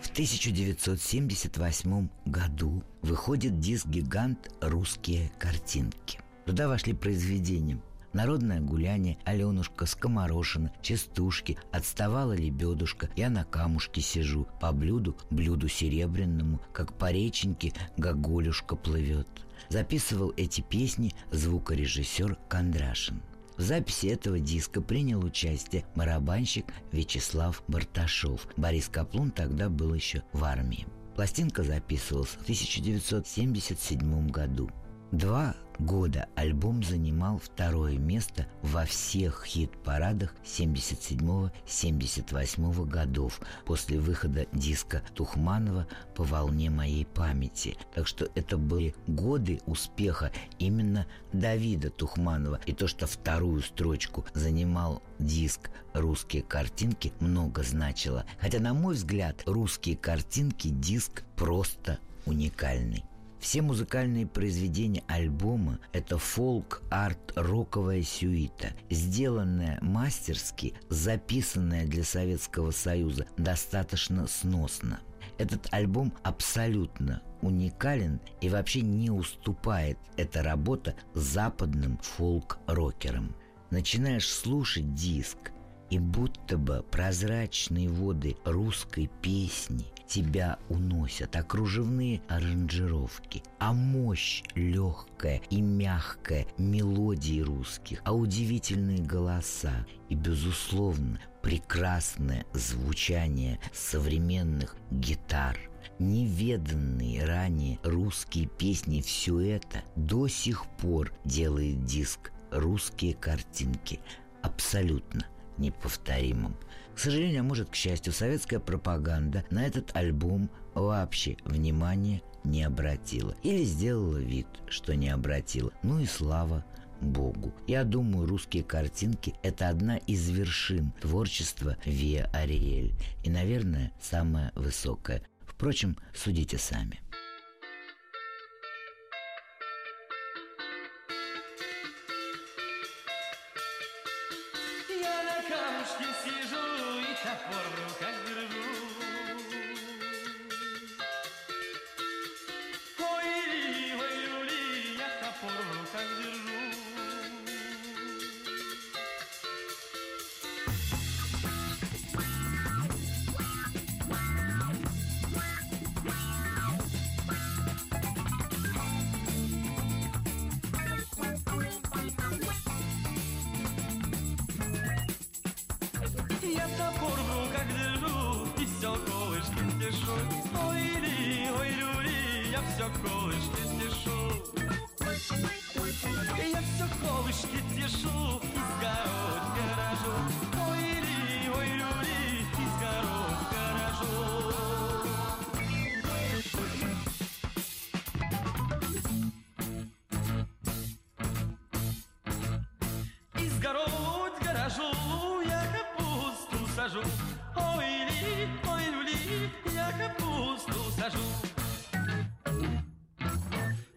В 0.00 0.10
1978 0.10 2.08
году 2.24 2.82
выходит 3.02 3.60
диск-гигант 3.60 4.50
«Русские 4.62 5.32
картинки». 5.38 6.18
Туда 6.46 6.66
вошли 6.66 6.94
произведения 6.94 7.78
«Народное 8.14 8.60
гуляние», 8.60 9.18
«Аленушка», 9.24 9.86
«Скоморошина», 9.86 10.72
«Частушки», 10.80 11.58
«Отставала 11.72 12.32
лебедушка», 12.32 13.10
«Я 13.16 13.28
на 13.28 13.44
камушке 13.44 14.00
сижу», 14.00 14.46
«По 14.60 14.72
блюду, 14.72 15.16
блюду 15.30 15.68
серебряному», 15.68 16.60
«Как 16.72 16.94
по 16.94 17.10
реченьке 17.10 17.72
Гоголюшка 17.96 18.76
плывет». 18.76 19.28
Записывал 19.68 20.32
эти 20.36 20.60
песни 20.60 21.12
звукорежиссер 21.32 22.38
Кондрашин. 22.48 23.20
В 23.56 23.62
записи 23.62 24.06
этого 24.06 24.38
диска 24.40 24.80
принял 24.80 25.24
участие 25.24 25.84
барабанщик 25.94 26.66
Вячеслав 26.92 27.62
Барташов. 27.68 28.46
Борис 28.56 28.88
Каплун 28.88 29.30
тогда 29.30 29.68
был 29.68 29.94
еще 29.94 30.22
в 30.32 30.44
армии. 30.44 30.86
Пластинка 31.14 31.62
записывалась 31.62 32.30
в 32.30 32.42
1977 32.42 34.28
году. 34.28 34.70
Два 35.12 35.54
года 35.78 36.28
альбом 36.34 36.82
занимал 36.82 37.38
второе 37.38 37.98
место 37.98 38.46
во 38.62 38.84
всех 38.84 39.44
хит-парадах 39.44 40.34
77-78 40.44 42.86
годов 42.86 43.40
после 43.64 43.98
выхода 43.98 44.46
диска 44.52 45.02
Тухманова 45.14 45.86
«По 46.14 46.24
волне 46.24 46.68
моей 46.70 47.06
памяти». 47.06 47.76
Так 47.94 48.06
что 48.06 48.28
это 48.34 48.56
были 48.56 48.94
годы 49.06 49.60
успеха 49.66 50.32
именно 50.58 51.06
Давида 51.32 51.90
Тухманова. 51.90 52.60
И 52.66 52.72
то, 52.72 52.88
что 52.88 53.06
вторую 53.06 53.62
строчку 53.62 54.24
занимал 54.34 55.02
диск 55.18 55.70
«Русские 55.92 56.42
картинки», 56.42 57.12
много 57.20 57.62
значило. 57.62 58.24
Хотя, 58.40 58.60
на 58.60 58.74
мой 58.74 58.94
взгляд, 58.94 59.42
«Русские 59.46 59.96
картинки» 59.96 60.68
диск 60.68 61.24
просто 61.36 61.98
уникальный. 62.26 63.04
Все 63.44 63.60
музыкальные 63.60 64.26
произведения 64.26 65.04
альбома– 65.06 65.78
это 65.92 66.16
фолк-арт-роковая 66.16 68.02
сюита, 68.02 68.72
сделанная 68.88 69.78
мастерски, 69.82 70.72
записанная 70.88 71.86
для 71.86 72.04
Советского 72.04 72.70
Союза 72.70 73.26
достаточно 73.36 74.26
сносно. 74.26 75.00
Этот 75.36 75.68
альбом 75.74 76.14
абсолютно 76.22 77.22
уникален 77.42 78.18
и 78.40 78.48
вообще 78.48 78.80
не 78.80 79.10
уступает 79.10 79.98
эта 80.16 80.42
работа 80.42 80.94
западным 81.12 81.98
фолк-рокерам. 81.98 83.36
начинаешь 83.68 84.26
слушать 84.26 84.94
диск, 84.94 85.52
и 85.90 85.98
будто 85.98 86.56
бы 86.56 86.82
прозрачные 86.90 87.90
воды 87.90 88.38
русской 88.46 89.10
песни 89.20 89.84
тебя 90.06 90.58
уносят, 90.68 91.36
а 91.36 91.42
кружевные 91.42 92.22
аранжировки, 92.28 93.42
а 93.58 93.72
мощь 93.72 94.42
легкая 94.54 95.40
и 95.50 95.60
мягкая 95.60 96.46
мелодии 96.58 97.40
русских, 97.40 98.00
а 98.04 98.14
удивительные 98.14 98.98
голоса 98.98 99.86
и, 100.08 100.14
безусловно, 100.14 101.20
прекрасное 101.42 102.46
звучание 102.52 103.58
современных 103.72 104.76
гитар– 104.90 105.58
неведанные 105.98 107.24
ранее 107.24 107.78
русские 107.82 108.46
песни, 108.46 109.00
все 109.00 109.38
это 109.40 109.82
до 109.96 110.28
сих 110.28 110.66
пор 110.78 111.12
делает 111.24 111.84
диск 111.84 112.32
«Русские 112.50 113.14
картинки» 113.14 114.00
абсолютно 114.42 115.26
неповторимым. 115.58 116.56
К 116.94 116.98
сожалению, 116.98 117.40
а 117.40 117.44
может, 117.44 117.70
к 117.70 117.74
счастью, 117.74 118.12
советская 118.12 118.60
пропаганда 118.60 119.44
на 119.50 119.66
этот 119.66 119.94
альбом 119.96 120.48
вообще 120.74 121.36
внимания 121.44 122.22
не 122.44 122.62
обратила. 122.62 123.34
Или 123.42 123.64
сделала 123.64 124.18
вид, 124.18 124.46
что 124.68 124.94
не 124.94 125.08
обратила. 125.08 125.72
Ну 125.82 125.98
и 125.98 126.06
слава 126.06 126.64
Богу. 127.00 127.52
Я 127.66 127.84
думаю, 127.84 128.26
русские 128.26 128.62
картинки– 128.62 129.34
это 129.42 129.68
одна 129.68 129.96
из 129.96 130.28
вершин 130.30 130.92
творчества 131.00 131.76
Виа 131.84 132.30
Ариэль. 132.32 132.94
И, 133.24 133.30
наверное, 133.30 133.92
самая 134.00 134.52
высокая. 134.54 135.22
Впрочем, 135.46 135.96
судите 136.14 136.58
сами. 136.58 137.00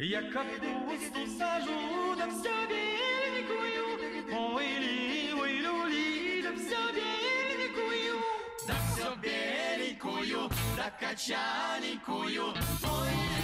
Я 0.07 0.21
капусту 0.21 1.27
сажу, 1.37 2.15
да 2.17 2.29
все 2.29 2.53
беленькую. 2.69 3.99
Ой, 4.31 4.65
ли, 4.65 5.33
ой, 5.33 5.51
люли, 5.59 6.41
да 6.43 6.51
все 6.55 6.93
беленькую. 6.95 8.21
Да 8.65 8.75
все 8.93 9.15
беленькую, 9.21 10.49
да 10.77 10.89
ли, 10.91 11.99
ой, 12.83 13.36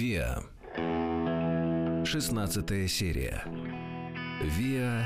Виа. 0.00 0.42
16 2.06 2.90
серия. 2.90 3.44
Виа 4.42 5.04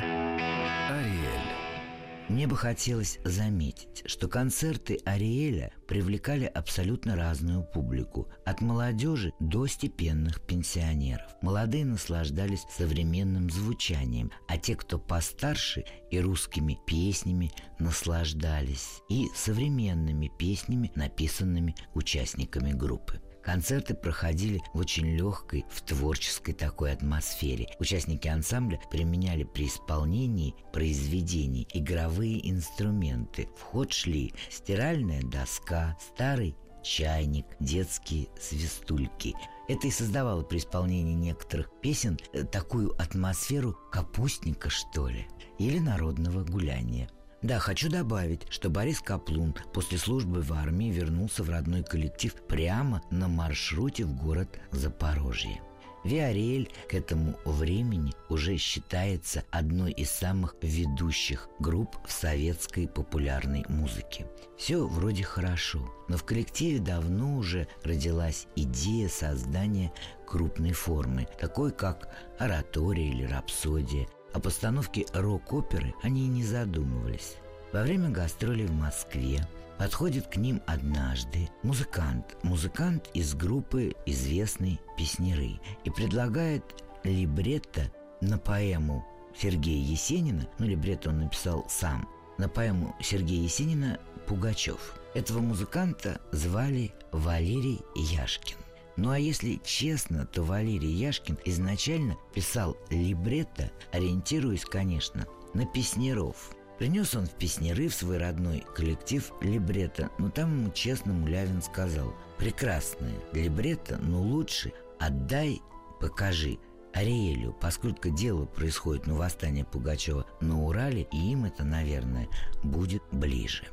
Ариэль. 0.88 2.28
Мне 2.28 2.46
бы 2.46 2.56
хотелось 2.56 3.18
заметить, 3.24 4.04
что 4.06 4.28
концерты 4.28 5.00
Ариэля 5.04 5.72
привлекали 5.88 6.44
абсолютно 6.44 7.16
разную 7.16 7.64
публику, 7.64 8.28
от 8.46 8.60
молодежи 8.60 9.32
до 9.40 9.66
степенных 9.66 10.40
пенсионеров. 10.40 11.26
Молодые 11.42 11.84
наслаждались 11.84 12.64
современным 12.70 13.50
звучанием, 13.50 14.30
а 14.46 14.58
те, 14.58 14.76
кто 14.76 15.00
постарше 15.00 15.84
и 16.12 16.20
русскими 16.20 16.78
песнями 16.86 17.50
наслаждались, 17.80 19.02
и 19.10 19.26
современными 19.34 20.30
песнями, 20.38 20.92
написанными 20.94 21.74
участниками 21.94 22.70
группы. 22.70 23.20
Концерты 23.44 23.94
проходили 23.94 24.62
в 24.72 24.78
очень 24.78 25.06
легкой, 25.06 25.66
в 25.70 25.82
творческой 25.82 26.54
такой 26.54 26.92
атмосфере. 26.92 27.68
Участники 27.78 28.26
ансамбля 28.26 28.80
применяли 28.90 29.44
при 29.44 29.66
исполнении 29.66 30.54
произведений 30.72 31.68
игровые 31.74 32.50
инструменты. 32.50 33.48
В 33.58 33.62
ход 33.62 33.92
шли 33.92 34.32
стиральная 34.50 35.22
доска, 35.22 35.96
старый 36.00 36.56
чайник, 36.82 37.46
детские 37.60 38.28
свистульки. 38.40 39.34
Это 39.68 39.88
и 39.88 39.90
создавало 39.90 40.42
при 40.42 40.58
исполнении 40.58 41.14
некоторых 41.14 41.70
песен 41.82 42.18
э, 42.32 42.44
такую 42.44 42.94
атмосферу 43.00 43.76
капустника, 43.90 44.70
что 44.70 45.08
ли, 45.08 45.26
или 45.58 45.78
народного 45.78 46.44
гуляния. 46.44 47.08
Да, 47.44 47.58
хочу 47.58 47.90
добавить, 47.90 48.40
что 48.48 48.70
Борис 48.70 49.02
Каплун 49.02 49.54
после 49.74 49.98
службы 49.98 50.40
в 50.40 50.54
армии 50.54 50.90
вернулся 50.90 51.42
в 51.42 51.50
родной 51.50 51.82
коллектив 51.84 52.32
прямо 52.48 53.02
на 53.10 53.28
маршруте 53.28 54.06
в 54.06 54.16
город 54.16 54.48
Запорожье. 54.70 55.60
Виарель 56.04 56.70
к 56.88 56.94
этому 56.94 57.36
времени 57.44 58.14
уже 58.30 58.56
считается 58.56 59.44
одной 59.50 59.92
из 59.92 60.08
самых 60.08 60.56
ведущих 60.62 61.50
групп 61.58 61.98
в 62.06 62.12
советской 62.12 62.88
популярной 62.88 63.66
музыке. 63.68 64.26
Все 64.56 64.86
вроде 64.86 65.22
хорошо, 65.22 65.86
но 66.08 66.16
в 66.16 66.24
коллективе 66.24 66.78
давно 66.78 67.36
уже 67.36 67.68
родилась 67.82 68.46
идея 68.56 69.10
создания 69.10 69.92
крупной 70.26 70.72
формы, 70.72 71.28
такой 71.38 71.72
как 71.72 72.08
оратория 72.38 73.10
или 73.10 73.24
рапсодия, 73.24 74.08
о 74.34 74.40
постановке 74.40 75.06
рок-оперы 75.14 75.94
они 76.02 76.28
не 76.28 76.44
задумывались. 76.44 77.36
Во 77.72 77.82
время 77.82 78.10
гастролей 78.10 78.66
в 78.66 78.72
Москве 78.72 79.48
подходит 79.78 80.26
к 80.26 80.36
ним 80.36 80.60
однажды 80.66 81.48
музыкант, 81.62 82.36
музыкант 82.42 83.08
из 83.14 83.34
группы 83.34 83.94
известной 84.06 84.80
песнеры 84.98 85.60
и 85.84 85.90
предлагает 85.90 86.64
либретто 87.04 87.90
на 88.20 88.38
поэму 88.38 89.04
Сергея 89.36 89.82
Есенина, 89.82 90.48
ну 90.58 90.66
либретто 90.66 91.10
он 91.10 91.20
написал 91.20 91.64
сам, 91.68 92.08
на 92.38 92.48
поэму 92.48 92.94
Сергея 93.00 93.42
Есенина 93.42 93.98
«Пугачев». 94.26 94.98
Этого 95.14 95.38
музыканта 95.38 96.20
звали 96.32 96.92
Валерий 97.12 97.80
Яшкин. 97.94 98.56
Ну 98.96 99.10
а 99.10 99.18
если 99.18 99.60
честно, 99.64 100.26
то 100.26 100.42
Валерий 100.42 100.92
Яшкин 100.92 101.38
изначально 101.44 102.16
писал 102.32 102.76
либретто, 102.90 103.70
ориентируясь, 103.92 104.64
конечно, 104.64 105.26
на 105.52 105.66
песнеров. 105.66 106.54
Принес 106.78 107.14
он 107.14 107.26
в 107.26 107.34
песнеры 107.34 107.88
в 107.88 107.94
свой 107.94 108.18
родной 108.18 108.64
коллектив 108.74 109.32
либретто, 109.40 110.10
но 110.18 110.30
там 110.30 110.60
ему 110.60 110.72
честно 110.72 111.12
Мулявин 111.12 111.62
сказал 111.62 112.14
«Прекрасное 112.38 113.14
либретто, 113.32 113.98
но 113.98 114.20
лучше 114.20 114.72
отдай, 114.98 115.60
покажи». 116.00 116.58
Ариэлю, 116.92 117.52
поскольку 117.60 118.10
дело 118.10 118.46
происходит 118.46 119.08
на 119.08 119.14
восстание 119.14 119.64
Пугачева 119.64 120.26
на 120.40 120.64
Урале, 120.64 121.08
и 121.12 121.32
им 121.32 121.44
это, 121.44 121.64
наверное, 121.64 122.28
будет 122.62 123.02
ближе. 123.10 123.64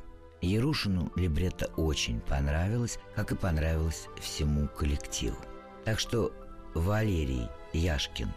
Ярушину 0.42 1.10
либретто 1.16 1.66
очень 1.76 2.20
понравилось, 2.20 2.98
как 3.14 3.32
и 3.32 3.36
понравилось 3.36 4.08
всему 4.20 4.68
коллективу. 4.68 5.36
Так 5.84 5.98
что 5.98 6.32
Валерий 6.74 7.48
Яшкин 7.72 8.32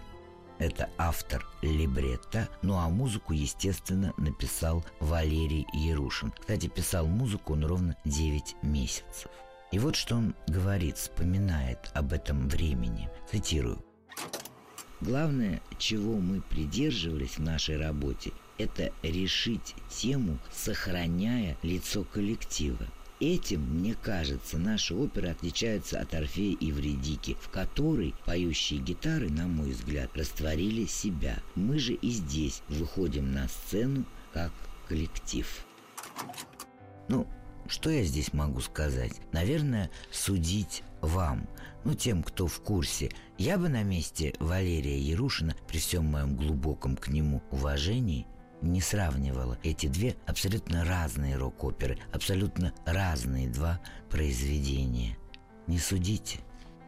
это 0.58 0.90
автор 0.98 1.46
либретто, 1.62 2.48
ну 2.62 2.78
а 2.78 2.88
музыку, 2.88 3.34
естественно, 3.34 4.14
написал 4.18 4.86
Валерий 5.00 5.68
Ярушин. 5.74 6.32
Кстати, 6.40 6.68
писал 6.68 7.08
музыку 7.08 7.54
он 7.54 7.66
ровно 7.66 7.98
9 8.06 8.56
месяцев. 8.62 9.30
И 9.72 9.80
вот 9.80 9.96
что 9.96 10.16
он 10.16 10.36
говорит, 10.48 10.98
вспоминает 10.98 11.92
об 11.94 12.14
этом 12.14 12.48
времени. 12.48 13.10
Цитирую. 13.30 13.84
Главное, 15.02 15.62
чего 15.78 16.14
мы 16.18 16.42
придерживались 16.42 17.38
в 17.38 17.42
нашей 17.42 17.78
работе, 17.78 18.32
это 18.58 18.92
решить 19.04 19.76
тему, 19.90 20.38
сохраняя 20.52 21.58
лицо 21.62 22.04
коллектива. 22.04 22.88
Этим, 23.22 23.62
мне 23.62 23.96
кажется, 23.96 24.58
наша 24.58 24.94
опера 24.94 25.32
отличается 25.32 26.00
от 26.00 26.14
Орфея 26.14 26.56
и 26.58 26.72
Вредики, 26.74 27.38
в 27.40 27.50
которой 27.50 28.14
поющие 28.26 28.80
гитары, 28.80 29.30
на 29.30 29.48
мой 29.48 29.72
взгляд, 29.72 30.16
растворили 30.18 30.86
себя. 30.86 31.38
Мы 31.56 31.80
же 31.80 31.94
и 31.94 32.10
здесь 32.10 32.62
выходим 32.68 33.32
на 33.32 33.48
сцену 33.48 34.04
как 34.34 34.52
коллектив. 34.90 35.48
Ну, 37.08 37.26
что 37.68 37.90
я 37.90 38.04
здесь 38.04 38.34
могу 38.34 38.60
сказать? 38.60 39.14
Наверное, 39.32 39.90
судить 40.12 40.84
вам, 41.00 41.48
ну, 41.86 41.94
тем, 41.94 42.22
кто 42.22 42.48
в 42.48 42.60
курсе. 42.62 43.12
Я 43.38 43.58
бы 43.58 43.70
на 43.70 43.84
месте 43.84 44.34
Валерия 44.40 45.00
Ярушина, 45.00 45.56
при 45.68 45.78
всем 45.78 46.06
моем 46.06 46.36
глубоком 46.36 46.98
к 46.98 47.08
нему 47.08 47.42
уважении, 47.52 48.28
не 48.66 48.82
сравнивала 48.82 49.58
эти 49.64 49.88
две 49.88 50.16
абсолютно 50.26 50.84
разные 50.84 51.38
рок-оперы, 51.38 51.98
абсолютно 52.12 52.74
разные 52.86 53.48
два 53.48 53.80
произведения. 54.10 55.18
Не 55.68 55.80
судите. 55.80 56.40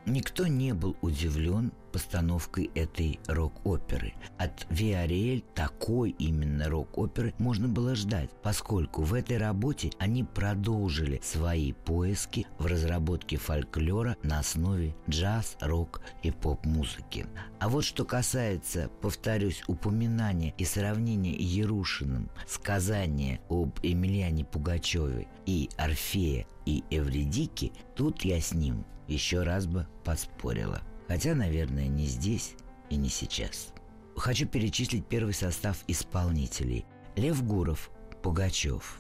Никто 0.06 0.48
не 0.48 0.74
был 0.74 0.96
удивлен 1.02 1.72
постановкой 1.98 2.70
этой 2.76 3.20
рок-оперы. 3.26 4.14
От 4.38 4.68
Виариэль 4.70 5.44
такой 5.56 6.12
именно 6.12 6.70
рок-оперы 6.70 7.34
можно 7.40 7.68
было 7.68 7.96
ждать, 7.96 8.30
поскольку 8.44 9.02
в 9.02 9.16
этой 9.16 9.40
работе 9.40 9.90
они 9.98 10.24
продолжили 10.24 11.20
свои 11.24 11.74
поиски 11.74 12.46
в 12.60 12.68
разработке 12.68 13.38
фольклора 13.38 14.16
на 14.22 14.38
основе 14.38 14.96
джаз, 15.10 15.58
рок 15.60 16.02
и 16.22 16.30
поп-музыки. 16.30 17.26
А 17.60 17.68
вот 17.68 17.84
что 17.84 18.06
касается, 18.06 18.92
повторюсь, 19.02 19.64
упоминания 19.66 20.54
и 20.60 20.66
сравнения 20.66 21.34
Ярушиным 21.34 22.30
сказания 22.46 23.42
об 23.50 23.80
Емельяне 23.82 24.46
Пугачеве 24.46 25.28
и 25.48 25.68
Орфея 25.78 26.46
и 26.68 26.84
Эвредике, 26.92 27.72
тут 27.96 28.24
я 28.24 28.40
с 28.40 28.54
ним 28.54 28.86
еще 29.08 29.42
раз 29.42 29.66
бы 29.66 29.88
поспорила. 30.04 30.84
Хотя, 31.08 31.36
наверное, 31.36 31.88
не 31.88 32.06
здесь 32.06 32.56
и 32.90 32.96
не 32.96 33.10
сейчас. 33.10 33.74
Хочу 34.16 34.48
перечислить 34.48 35.08
первый 35.08 35.34
состав 35.34 35.84
исполнителей. 35.88 36.86
Лев 37.16 37.44
Гуров, 37.44 37.92
Пугачев, 38.22 39.00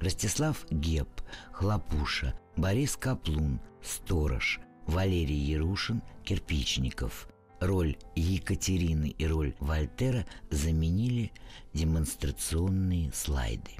Ростислав 0.00 0.66
Геб, 0.70 1.08
Хлопуша, 1.52 2.38
Борис 2.56 2.96
Каплун, 2.96 3.60
Сторож, 3.82 4.60
Валерий 4.86 5.38
Ярушин, 5.38 6.02
Кирпичников. 6.24 7.28
Роль 7.60 7.96
Екатерины 8.14 9.14
и 9.16 9.26
роль 9.26 9.54
Вольтера 9.60 10.26
заменили 10.50 11.32
демонстрационные 11.72 13.10
слайды. 13.12 13.70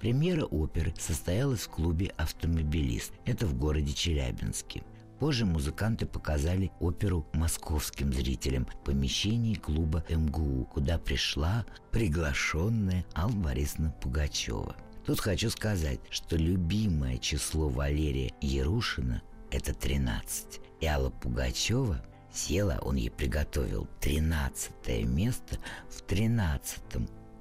Премьера 0.00 0.44
оперы 0.44 0.94
состоялась 0.98 1.62
в 1.62 1.70
клубе 1.70 2.14
«Автомобилист». 2.16 3.12
Это 3.26 3.46
в 3.46 3.58
городе 3.58 3.92
Челябинске. 3.92 4.82
Позже 5.18 5.44
музыканты 5.44 6.06
показали 6.06 6.70
оперу 6.78 7.26
московским 7.32 8.12
зрителям 8.12 8.66
в 8.66 8.76
помещении 8.84 9.54
клуба 9.54 10.04
МГУ, 10.08 10.66
куда 10.66 10.98
пришла 10.98 11.66
приглашенная 11.90 13.04
Алла 13.16 13.32
Борисовна 13.32 13.90
Пугачева. 14.00 14.76
Тут 15.04 15.20
хочу 15.20 15.50
сказать, 15.50 15.98
что 16.10 16.36
любимое 16.36 17.18
число 17.18 17.68
Валерия 17.68 18.32
Ярушина– 18.40 19.22
это 19.50 19.74
13. 19.74 20.60
И 20.80 20.86
Алла 20.86 21.10
Пугачева 21.10 22.00
села, 22.32 22.78
он 22.82 22.96
ей 22.96 23.10
приготовил 23.10 23.88
13 24.00 25.04
место 25.04 25.58
в 25.90 26.02
13 26.02 26.80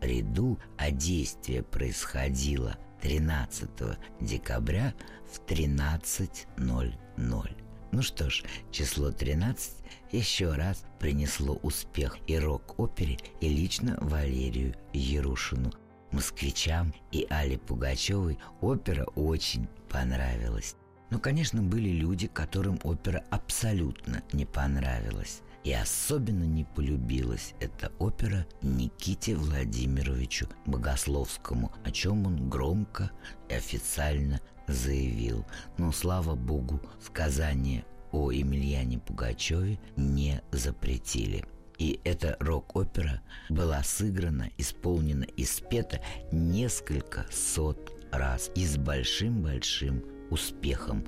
ряду, 0.02 0.58
а 0.78 0.90
действие 0.90 1.62
происходило 1.62 2.76
13 3.02 3.70
декабря 4.22 4.96
в 5.32 5.40
13.00. 5.48 7.67
Ну 7.92 8.02
что 8.02 8.30
ж, 8.30 8.44
число 8.72 9.12
13 9.12 9.78
еще 10.12 10.54
раз 10.54 10.84
принесло 11.00 11.56
успех 11.64 12.18
и 12.28 12.38
рок-опере, 12.38 13.18
и 13.42 13.50
лично 13.50 13.98
Валерию 14.02 14.76
Ярушину. 14.94 15.72
Москвичам 16.12 16.94
и 17.12 17.28
Али 17.30 17.58
Пугачевой 17.58 18.40
опера 18.62 19.04
очень 19.16 19.68
понравилась. 19.90 20.76
Но, 21.10 21.20
конечно, 21.20 21.62
были 21.62 21.90
люди, 21.90 22.28
которым 22.28 22.80
опера 22.84 23.24
абсолютно 23.30 24.24
не 24.32 24.46
понравилась. 24.46 25.42
И 25.68 25.74
особенно 25.74 26.46
не 26.46 26.64
полюбилась 26.64 27.54
эта 27.60 27.92
опера 28.00 28.48
Никите 28.62 29.36
Владимировичу 29.36 30.48
Богословскому, 30.66 31.74
о 31.84 31.92
чем 31.92 32.26
он 32.26 32.50
громко 32.50 33.12
и 33.50 33.56
официально 33.56 34.40
заявил. 34.70 35.46
Но, 35.78 35.92
слава 35.92 36.36
богу, 36.36 36.80
сказание 37.02 37.84
о 38.14 38.32
Емельяне 38.32 39.00
Пугачеве 39.00 39.78
не 39.98 40.42
запретили. 40.54 41.44
И 41.78 42.00
эта 42.06 42.38
рок-опера 42.40 43.20
была 43.50 43.84
сыграна, 43.84 44.50
исполнена 44.58 45.26
и 45.26 45.44
спета 45.44 46.00
несколько 46.32 47.26
сот 47.30 47.92
раз 48.14 48.52
и 48.56 48.66
с 48.66 48.78
большим-большим 48.78 50.02
успехом. 50.30 51.04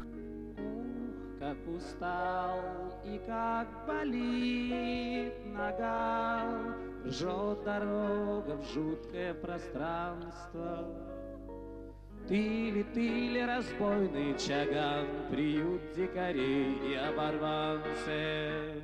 Как 1.49 1.75
устал 1.75 2.59
и 3.03 3.19
как 3.25 3.67
болит 3.87 5.33
нога, 5.47 6.75
Жжет 7.05 7.63
дорога 7.63 8.55
в 8.55 8.71
жуткое 8.71 9.33
пространство. 9.33 10.85
Ты 12.27 12.69
ли, 12.69 12.83
ты 12.93 13.29
ли, 13.29 13.43
разбойный 13.43 14.37
чаган, 14.37 15.07
Приют 15.31 15.81
дикарей 15.95 16.91
и 16.91 16.93
оборванцев? 16.93 18.83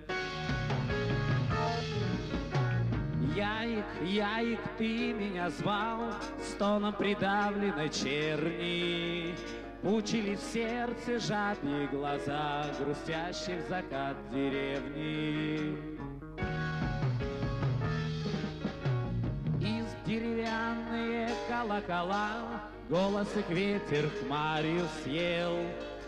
Яик, 3.36 3.86
яик, 4.01 4.59
ты 4.80 5.13
меня 5.13 5.51
звал, 5.51 6.01
Стоном 6.41 6.93
придавленной 6.93 7.89
черни. 7.89 9.36
Учили 9.86 10.34
в 10.34 10.42
сердце 10.42 11.20
жадные 11.20 11.88
глаза, 11.88 12.66
Грустящие 12.80 13.62
в 13.62 13.70
закат 13.70 14.18
деревни. 14.32 15.78
Из 19.62 19.86
деревянные 20.08 21.30
колокола 21.48 22.64
Голос 22.90 23.28
их 23.38 23.48
ветер 23.50 24.10
хмарью 24.20 24.88
съел. 25.04 25.56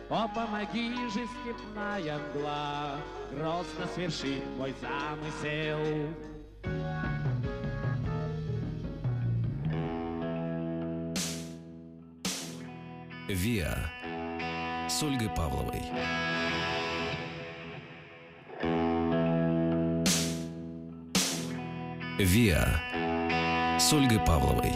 О, 0.10 0.28
помоги 0.28 0.96
же, 1.10 1.28
степная 1.28 2.18
мгла, 2.18 2.96
Грозно 3.32 3.86
свершить 3.94 4.44
мой 4.58 4.74
замысел. 4.82 6.16
«Виа» 13.28 13.78
с 14.88 15.04
Ольгой 15.04 15.28
Павловой. 15.28 15.82
«Виа» 22.18 23.78
с 23.80 23.92
Ольгой 23.92 24.20
Павловой. 24.20 24.72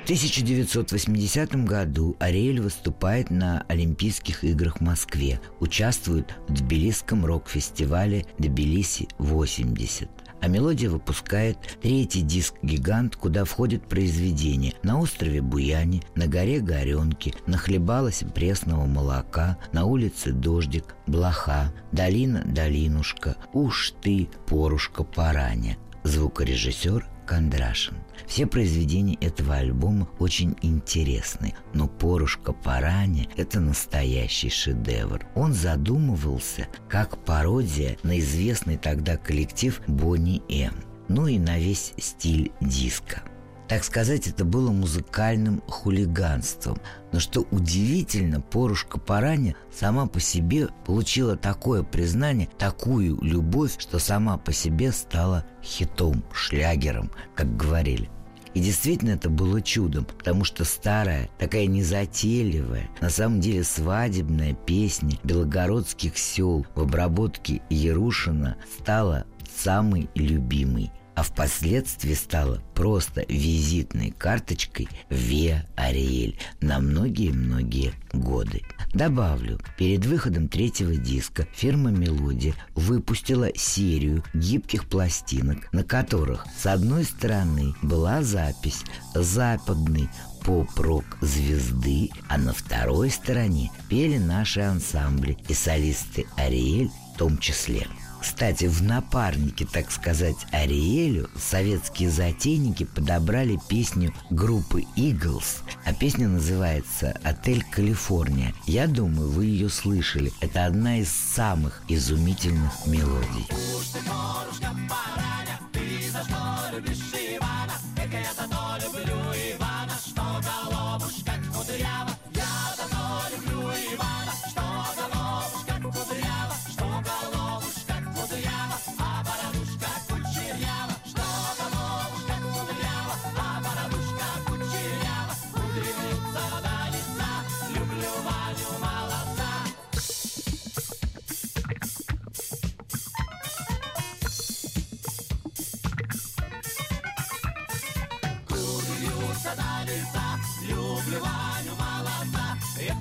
В 0.00 0.04
1980 0.04 1.62
году 1.66 2.16
Ариэль 2.18 2.62
выступает 2.62 3.28
на 3.28 3.66
Олимпийских 3.68 4.42
играх 4.42 4.78
в 4.78 4.80
Москве, 4.80 5.42
участвует 5.60 6.34
в 6.48 6.54
Тбилисском 6.54 7.26
рок-фестивале 7.26 8.24
«Тбилиси-80». 8.38 10.08
А 10.40 10.48
«Мелодия» 10.48 10.88
выпускает 10.88 11.58
третий 11.82 12.22
диск 12.22 12.54
«Гигант», 12.62 13.16
куда 13.16 13.44
входят 13.44 13.86
произведения 13.86 14.74
«На 14.82 14.98
острове 14.98 15.42
Буяне», 15.42 16.02
«На 16.14 16.26
горе 16.26 16.60
Горенки», 16.60 17.34
«Нахлебалась 17.46 18.24
пресного 18.34 18.86
молока», 18.86 19.58
«На 19.72 19.84
улице 19.84 20.32
Дождик», 20.32 20.94
«Блоха», 21.06 21.72
«Долина 21.92 22.42
Долинушка», 22.44 23.36
«Уж 23.52 23.94
ты, 24.00 24.28
порушка 24.46 25.04
пораня». 25.04 25.76
Звукорежиссер 26.04 27.06
Кондрашин. 27.30 27.94
Все 28.26 28.44
произведения 28.44 29.14
этого 29.20 29.54
альбома 29.54 30.08
очень 30.18 30.56
интересны, 30.62 31.54
но 31.72 31.86
«Порушка 31.86 32.52
Параня»— 32.52 33.28
это 33.36 33.60
настоящий 33.60 34.50
шедевр. 34.50 35.24
Он 35.36 35.52
задумывался 35.52 36.66
как 36.88 37.24
пародия 37.24 37.96
на 38.02 38.18
известный 38.18 38.76
тогда 38.76 39.16
коллектив 39.16 39.80
Бонни 39.86 40.42
М, 40.48 40.74
ну 41.06 41.28
и 41.28 41.38
на 41.38 41.56
весь 41.60 41.92
стиль 41.98 42.50
диска. 42.60 43.22
Так 43.70 43.84
сказать, 43.84 44.26
это 44.26 44.44
было 44.44 44.72
музыкальным 44.72 45.62
хулиганством. 45.68 46.78
Но 47.12 47.20
что 47.20 47.46
удивительно, 47.52 48.40
Порушка 48.40 48.98
Параня 48.98 49.54
сама 49.72 50.06
по 50.06 50.18
себе 50.18 50.70
получила 50.84 51.36
такое 51.36 51.84
признание, 51.84 52.48
такую 52.58 53.20
любовь, 53.22 53.76
что 53.78 54.00
сама 54.00 54.38
по 54.38 54.52
себе 54.52 54.90
стала 54.90 55.44
хитом, 55.62 56.24
шлягером, 56.32 57.12
как 57.36 57.56
говорили. 57.56 58.10
И 58.54 58.60
действительно 58.60 59.10
это 59.10 59.30
было 59.30 59.62
чудом, 59.62 60.04
потому 60.04 60.42
что 60.42 60.64
старая, 60.64 61.30
такая 61.38 61.66
незатейливая, 61.66 62.90
на 63.00 63.08
самом 63.08 63.38
деле 63.38 63.62
свадебная 63.62 64.52
песня 64.52 65.16
белогородских 65.22 66.18
сел 66.18 66.66
в 66.74 66.80
обработке 66.80 67.62
Ярушина 67.70 68.56
стала 68.80 69.26
самой 69.56 70.10
любимой 70.16 70.90
а 71.20 71.22
впоследствии 71.22 72.14
стала 72.14 72.62
просто 72.74 73.26
визитной 73.28 74.10
карточкой 74.10 74.88
Виа 75.10 75.66
Ариэль 75.76 76.38
на 76.62 76.78
многие-многие 76.80 77.92
годы. 78.14 78.62
Добавлю, 78.94 79.60
перед 79.76 80.06
выходом 80.06 80.48
третьего 80.48 80.96
диска 80.96 81.46
фирма 81.52 81.90
«Мелодия» 81.90 82.54
выпустила 82.74 83.50
серию 83.54 84.24
гибких 84.32 84.86
пластинок, 84.86 85.70
на 85.74 85.84
которых 85.84 86.46
с 86.58 86.64
одной 86.64 87.04
стороны 87.04 87.74
была 87.82 88.22
запись 88.22 88.82
западной 89.14 90.08
поп-рок 90.42 91.04
звезды, 91.20 92.08
а 92.30 92.38
на 92.38 92.54
второй 92.54 93.10
стороне 93.10 93.70
пели 93.90 94.16
наши 94.16 94.60
ансамбли 94.60 95.36
и 95.48 95.52
солисты 95.52 96.24
Ариэль 96.38 96.90
в 97.14 97.18
том 97.18 97.36
числе. 97.36 97.86
Кстати, 98.20 98.66
в 98.66 98.82
напарнике, 98.82 99.66
так 99.66 99.90
сказать, 99.90 100.36
Ариэлю 100.52 101.30
советские 101.36 102.10
затейники 102.10 102.84
подобрали 102.84 103.58
песню 103.68 104.14
группы 104.30 104.84
Eagles, 104.96 105.62
а 105.84 105.94
песня 105.94 106.28
называется 106.28 107.18
«Отель 107.24 107.64
Калифорния». 107.70 108.54
Я 108.66 108.86
думаю, 108.86 109.30
вы 109.30 109.46
ее 109.46 109.68
слышали. 109.68 110.32
Это 110.40 110.66
одна 110.66 110.98
из 110.98 111.10
самых 111.10 111.82
изумительных 111.88 112.86
мелодий. 112.86 113.46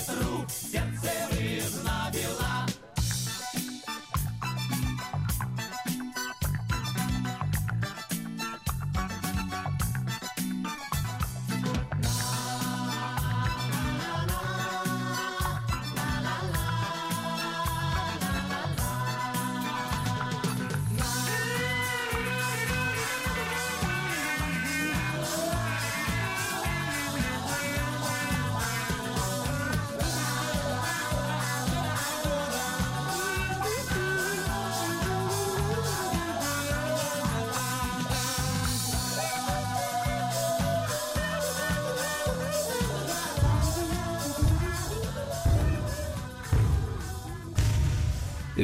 ветру. 0.00 0.46
Сердце 0.48 1.10
вызнобила 1.30 2.66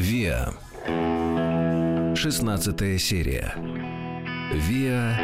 Виа. 0.06 0.54
16 2.14 3.02
серия. 3.02 3.52
Виа 4.52 5.16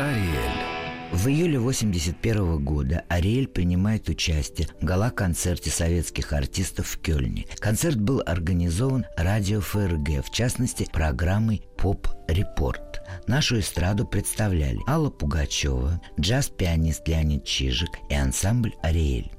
Ариэль. 0.00 1.12
В 1.12 1.28
июле 1.28 1.58
81 1.58 2.64
года 2.64 3.04
Ариэль 3.10 3.46
принимает 3.46 4.08
участие 4.08 4.68
в 4.80 4.84
гала-концерте 4.86 5.68
советских 5.68 6.32
артистов 6.32 6.86
в 6.86 6.98
Кёльне. 7.02 7.44
Концерт 7.58 8.00
был 8.00 8.22
организован 8.24 9.04
радио 9.18 9.60
ФРГ, 9.60 10.24
в 10.24 10.32
частности, 10.32 10.88
программой 10.90 11.62
«Поп-репорт». 11.76 13.02
Нашу 13.26 13.60
эстраду 13.60 14.06
представляли 14.06 14.80
Алла 14.88 15.10
Пугачева, 15.10 16.00
джаз-пианист 16.18 17.06
Леонид 17.06 17.44
Чижик 17.44 17.90
и 18.08 18.14
ансамбль 18.14 18.72
«Ариэль». 18.82 19.30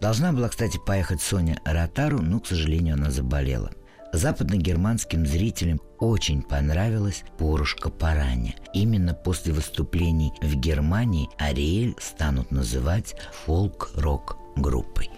Должна 0.00 0.32
была, 0.32 0.48
кстати, 0.50 0.78
поехать 0.86 1.20
Соня 1.20 1.58
Ротару, 1.64 2.20
но, 2.22 2.38
к 2.38 2.46
сожалению, 2.46 2.94
она 2.94 3.10
заболела. 3.10 3.72
Западногерманским 4.16 5.26
зрителям 5.26 5.80
очень 5.98 6.42
понравилась 6.42 7.24
«Порушка 7.36 7.90
Параня». 7.90 8.54
Именно 8.72 9.12
после 9.12 9.52
выступлений 9.52 10.32
в 10.40 10.54
Германии 10.54 11.28
Ариэль 11.36 11.96
станут 11.98 12.52
называть 12.52 13.16
фолк-рок 13.44 14.36
группой. 14.54 15.10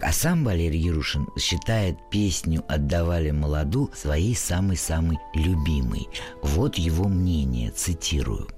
А 0.00 0.12
сам 0.12 0.44
Валерий 0.44 0.78
Ярушин 0.78 1.26
считает 1.36 1.96
песню 2.12 2.62
«Отдавали 2.68 3.32
молоду» 3.32 3.90
своей 3.92 4.36
самой-самой 4.36 5.18
любимой. 5.34 6.06
Вот 6.40 6.76
его 6.76 7.08
мнение, 7.08 7.72
цитирую. 7.72 8.48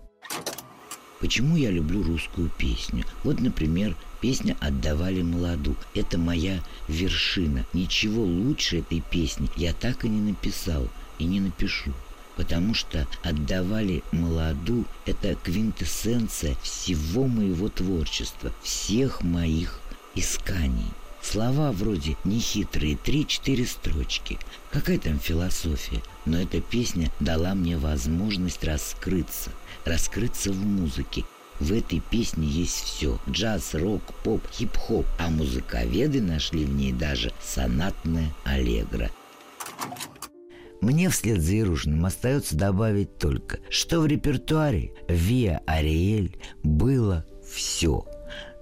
Почему 1.21 1.57
я 1.57 1.71
люблю 1.71 2.03
русскую 2.03 2.51
песню? 2.51 3.05
Вот, 3.25 3.41
например, 3.41 3.97
песня 4.21 4.57
«Отдавали 4.61 5.23
молоду». 5.23 5.77
Это 5.95 6.19
моя 6.19 6.63
вершина. 6.89 7.67
Ничего 7.73 8.23
лучше 8.23 8.81
этой 8.81 9.01
песни 9.01 9.51
я 9.57 9.73
так 9.73 10.05
и 10.05 10.09
не 10.09 10.21
написал 10.21 10.89
и 11.19 11.25
не 11.25 11.41
напишу. 11.41 11.93
Потому 12.37 12.75
что 12.75 13.07
«Отдавали 13.23 14.03
молоду»— 14.13 14.85
это 15.07 15.35
квинтэссенция 15.37 16.57
всего 16.63 17.27
моего 17.27 17.69
творчества, 17.69 18.53
всех 18.63 19.23
моих 19.23 19.81
исканий. 20.15 20.93
Слова 21.23 21.73
вроде 21.73 22.17
нехитрые, 22.25 22.97
три-четыре 22.97 23.67
строчки. 23.67 24.39
Какая 24.71 24.99
там 24.99 25.19
философия? 25.19 26.01
Но 26.25 26.41
эта 26.41 26.61
песня 26.61 27.11
дала 27.19 27.55
мне 27.55 27.77
возможность 27.77 28.63
раскрыться, 28.63 29.51
раскрыться 29.85 30.53
в 30.53 30.57
музыке. 30.57 31.25
В 31.61 31.73
этой 31.73 32.01
песне 32.01 32.47
есть 32.47 32.83
все. 32.83 33.19
Джаз, 33.29 33.75
рок, 33.75 34.03
поп, 34.23 34.43
хип-хоп. 34.53 35.07
А 35.19 35.31
музыковеды 35.31 36.21
нашли 36.21 36.65
в 36.65 36.75
ней 36.75 36.93
даже 36.93 37.33
сонатное 37.43 38.33
аллегро. 38.45 39.11
Мне 40.81 41.09
вслед 41.09 41.41
за 41.41 41.55
Ярушиным 41.55 42.05
остается 42.05 42.57
добавить 42.57 43.19
только, 43.19 43.59
что 43.71 44.01
в 44.01 44.07
репертуаре 44.07 44.93
Виа 45.09 45.61
Ариэль 45.67 46.39
было 46.63 47.25
все. 47.51 48.05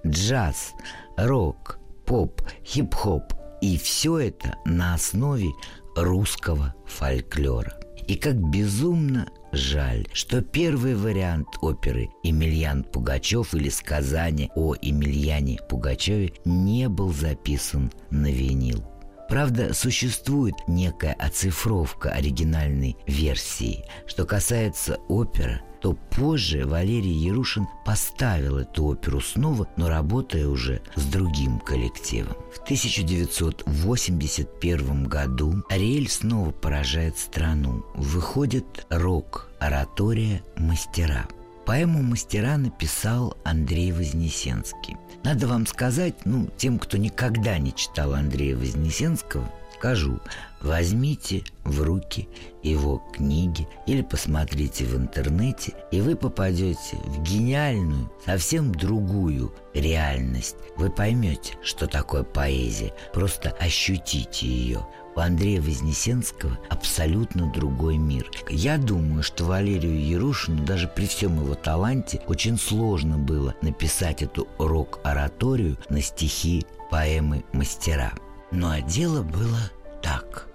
Джаз, 0.05 0.71
рок, 1.17 1.79
поп, 2.05 2.41
хип-хоп. 2.63 3.33
И 3.61 3.77
все 3.77 4.19
это 4.19 4.55
на 4.65 4.93
основе 4.93 5.49
русского 5.95 6.75
фольклора. 6.85 7.77
И 8.07 8.15
как 8.15 8.35
безумно 8.35 9.27
жаль, 9.55 10.07
что 10.13 10.41
первый 10.41 10.95
вариант 10.95 11.47
оперы 11.61 12.09
«Емельян 12.23 12.83
Пугачев» 12.83 13.53
или 13.53 13.69
сказание 13.69 14.49
о 14.55 14.75
Емельяне 14.81 15.59
Пугачеве 15.69 16.33
не 16.45 16.89
был 16.89 17.11
записан 17.13 17.91
на 18.09 18.31
винил. 18.31 18.83
Правда, 19.29 19.73
существует 19.73 20.55
некая 20.67 21.13
оцифровка 21.13 22.11
оригинальной 22.11 22.97
версии. 23.07 23.85
Что 24.05 24.25
касается 24.25 24.99
оперы, 25.07 25.61
то 25.81 25.93
позже 25.93 26.65
Валерий 26.65 27.13
Ярушин 27.13 27.67
поставил 27.85 28.57
эту 28.57 28.85
оперу 28.85 29.21
снова, 29.21 29.67
но 29.77 29.87
работая 29.87 30.47
уже 30.47 30.81
с 30.95 31.05
другим 31.05 31.59
коллективом. 31.59 32.35
В 32.53 32.57
1981 32.63 35.03
году 35.03 35.63
Ариэль 35.69 36.09
снова 36.09 36.49
поражает 36.51 37.19
страну. 37.19 37.85
Выходит 37.93 38.87
рок-оратория 38.89 40.41
«Мастера». 40.57 41.27
Поэму 41.65 42.03
«Мастера» 42.03 42.57
написал 42.57 43.37
Андрей 43.43 43.91
Вознесенский. 43.91 44.97
Надо 45.23 45.47
вам 45.47 45.65
сказать, 45.65 46.13
ну, 46.23 46.47
тем, 46.57 46.77
кто 46.77 46.97
никогда 46.97 47.57
не 47.57 47.73
читал 47.73 48.13
Андрея 48.13 48.55
Вознесенского, 48.55 49.51
скажу, 49.75 50.19
возьмите 50.65 51.43
в 51.63 51.81
руки 51.81 52.27
его 52.63 53.01
книги 53.13 53.67
или 53.85 54.01
посмотрите 54.01 54.85
в 54.85 54.97
интернете, 54.97 55.73
и 55.91 56.01
вы 56.01 56.15
попадете 56.15 56.97
в 57.05 57.21
гениальную, 57.21 58.11
совсем 58.25 58.73
другую 58.73 59.53
реальность. 59.73 60.55
Вы 60.75 60.89
поймете, 60.89 61.53
что 61.61 61.87
такое 61.87 62.23
поэзия, 62.23 62.93
просто 63.13 63.51
ощутите 63.51 64.47
ее. 64.47 64.85
У 65.15 65.19
Андрея 65.19 65.61
Вознесенского 65.61 66.59
абсолютно 66.69 67.49
другой 67.53 67.97
мир. 67.97 68.29
Я 68.49 68.77
думаю, 68.77 69.23
что 69.23 69.45
Валерию 69.45 70.05
Ярушину 70.05 70.65
даже 70.65 70.89
при 70.89 71.05
всем 71.05 71.41
его 71.41 71.55
таланте 71.55 72.21
очень 72.27 72.57
сложно 72.57 73.17
было 73.17 73.55
написать 73.61 74.23
эту 74.23 74.49
рок-ораторию 74.57 75.77
на 75.87 76.01
стихи 76.01 76.65
поэмы 76.91 77.45
«Мастера». 77.53 78.11
А 78.51 78.81
дело 78.81 79.21
было 79.21 79.71
так. 80.01 80.47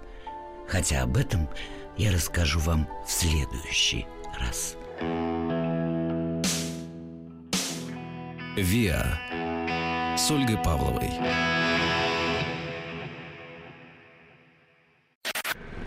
Хотя 0.71 1.01
об 1.01 1.17
этом 1.17 1.49
я 1.97 2.13
расскажу 2.13 2.57
вам 2.61 2.87
в 3.05 3.11
следующий 3.11 4.07
раз. 4.39 4.77
«Виа» 8.55 9.19
с 10.17 10.31
Ольгой 10.31 10.57
Павловой. 10.57 11.11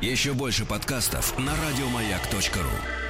Еще 0.03 0.35
больше 0.35 0.66
подкастов 0.66 1.39
на 1.39 1.53
радиомаяк.ру 1.57 3.04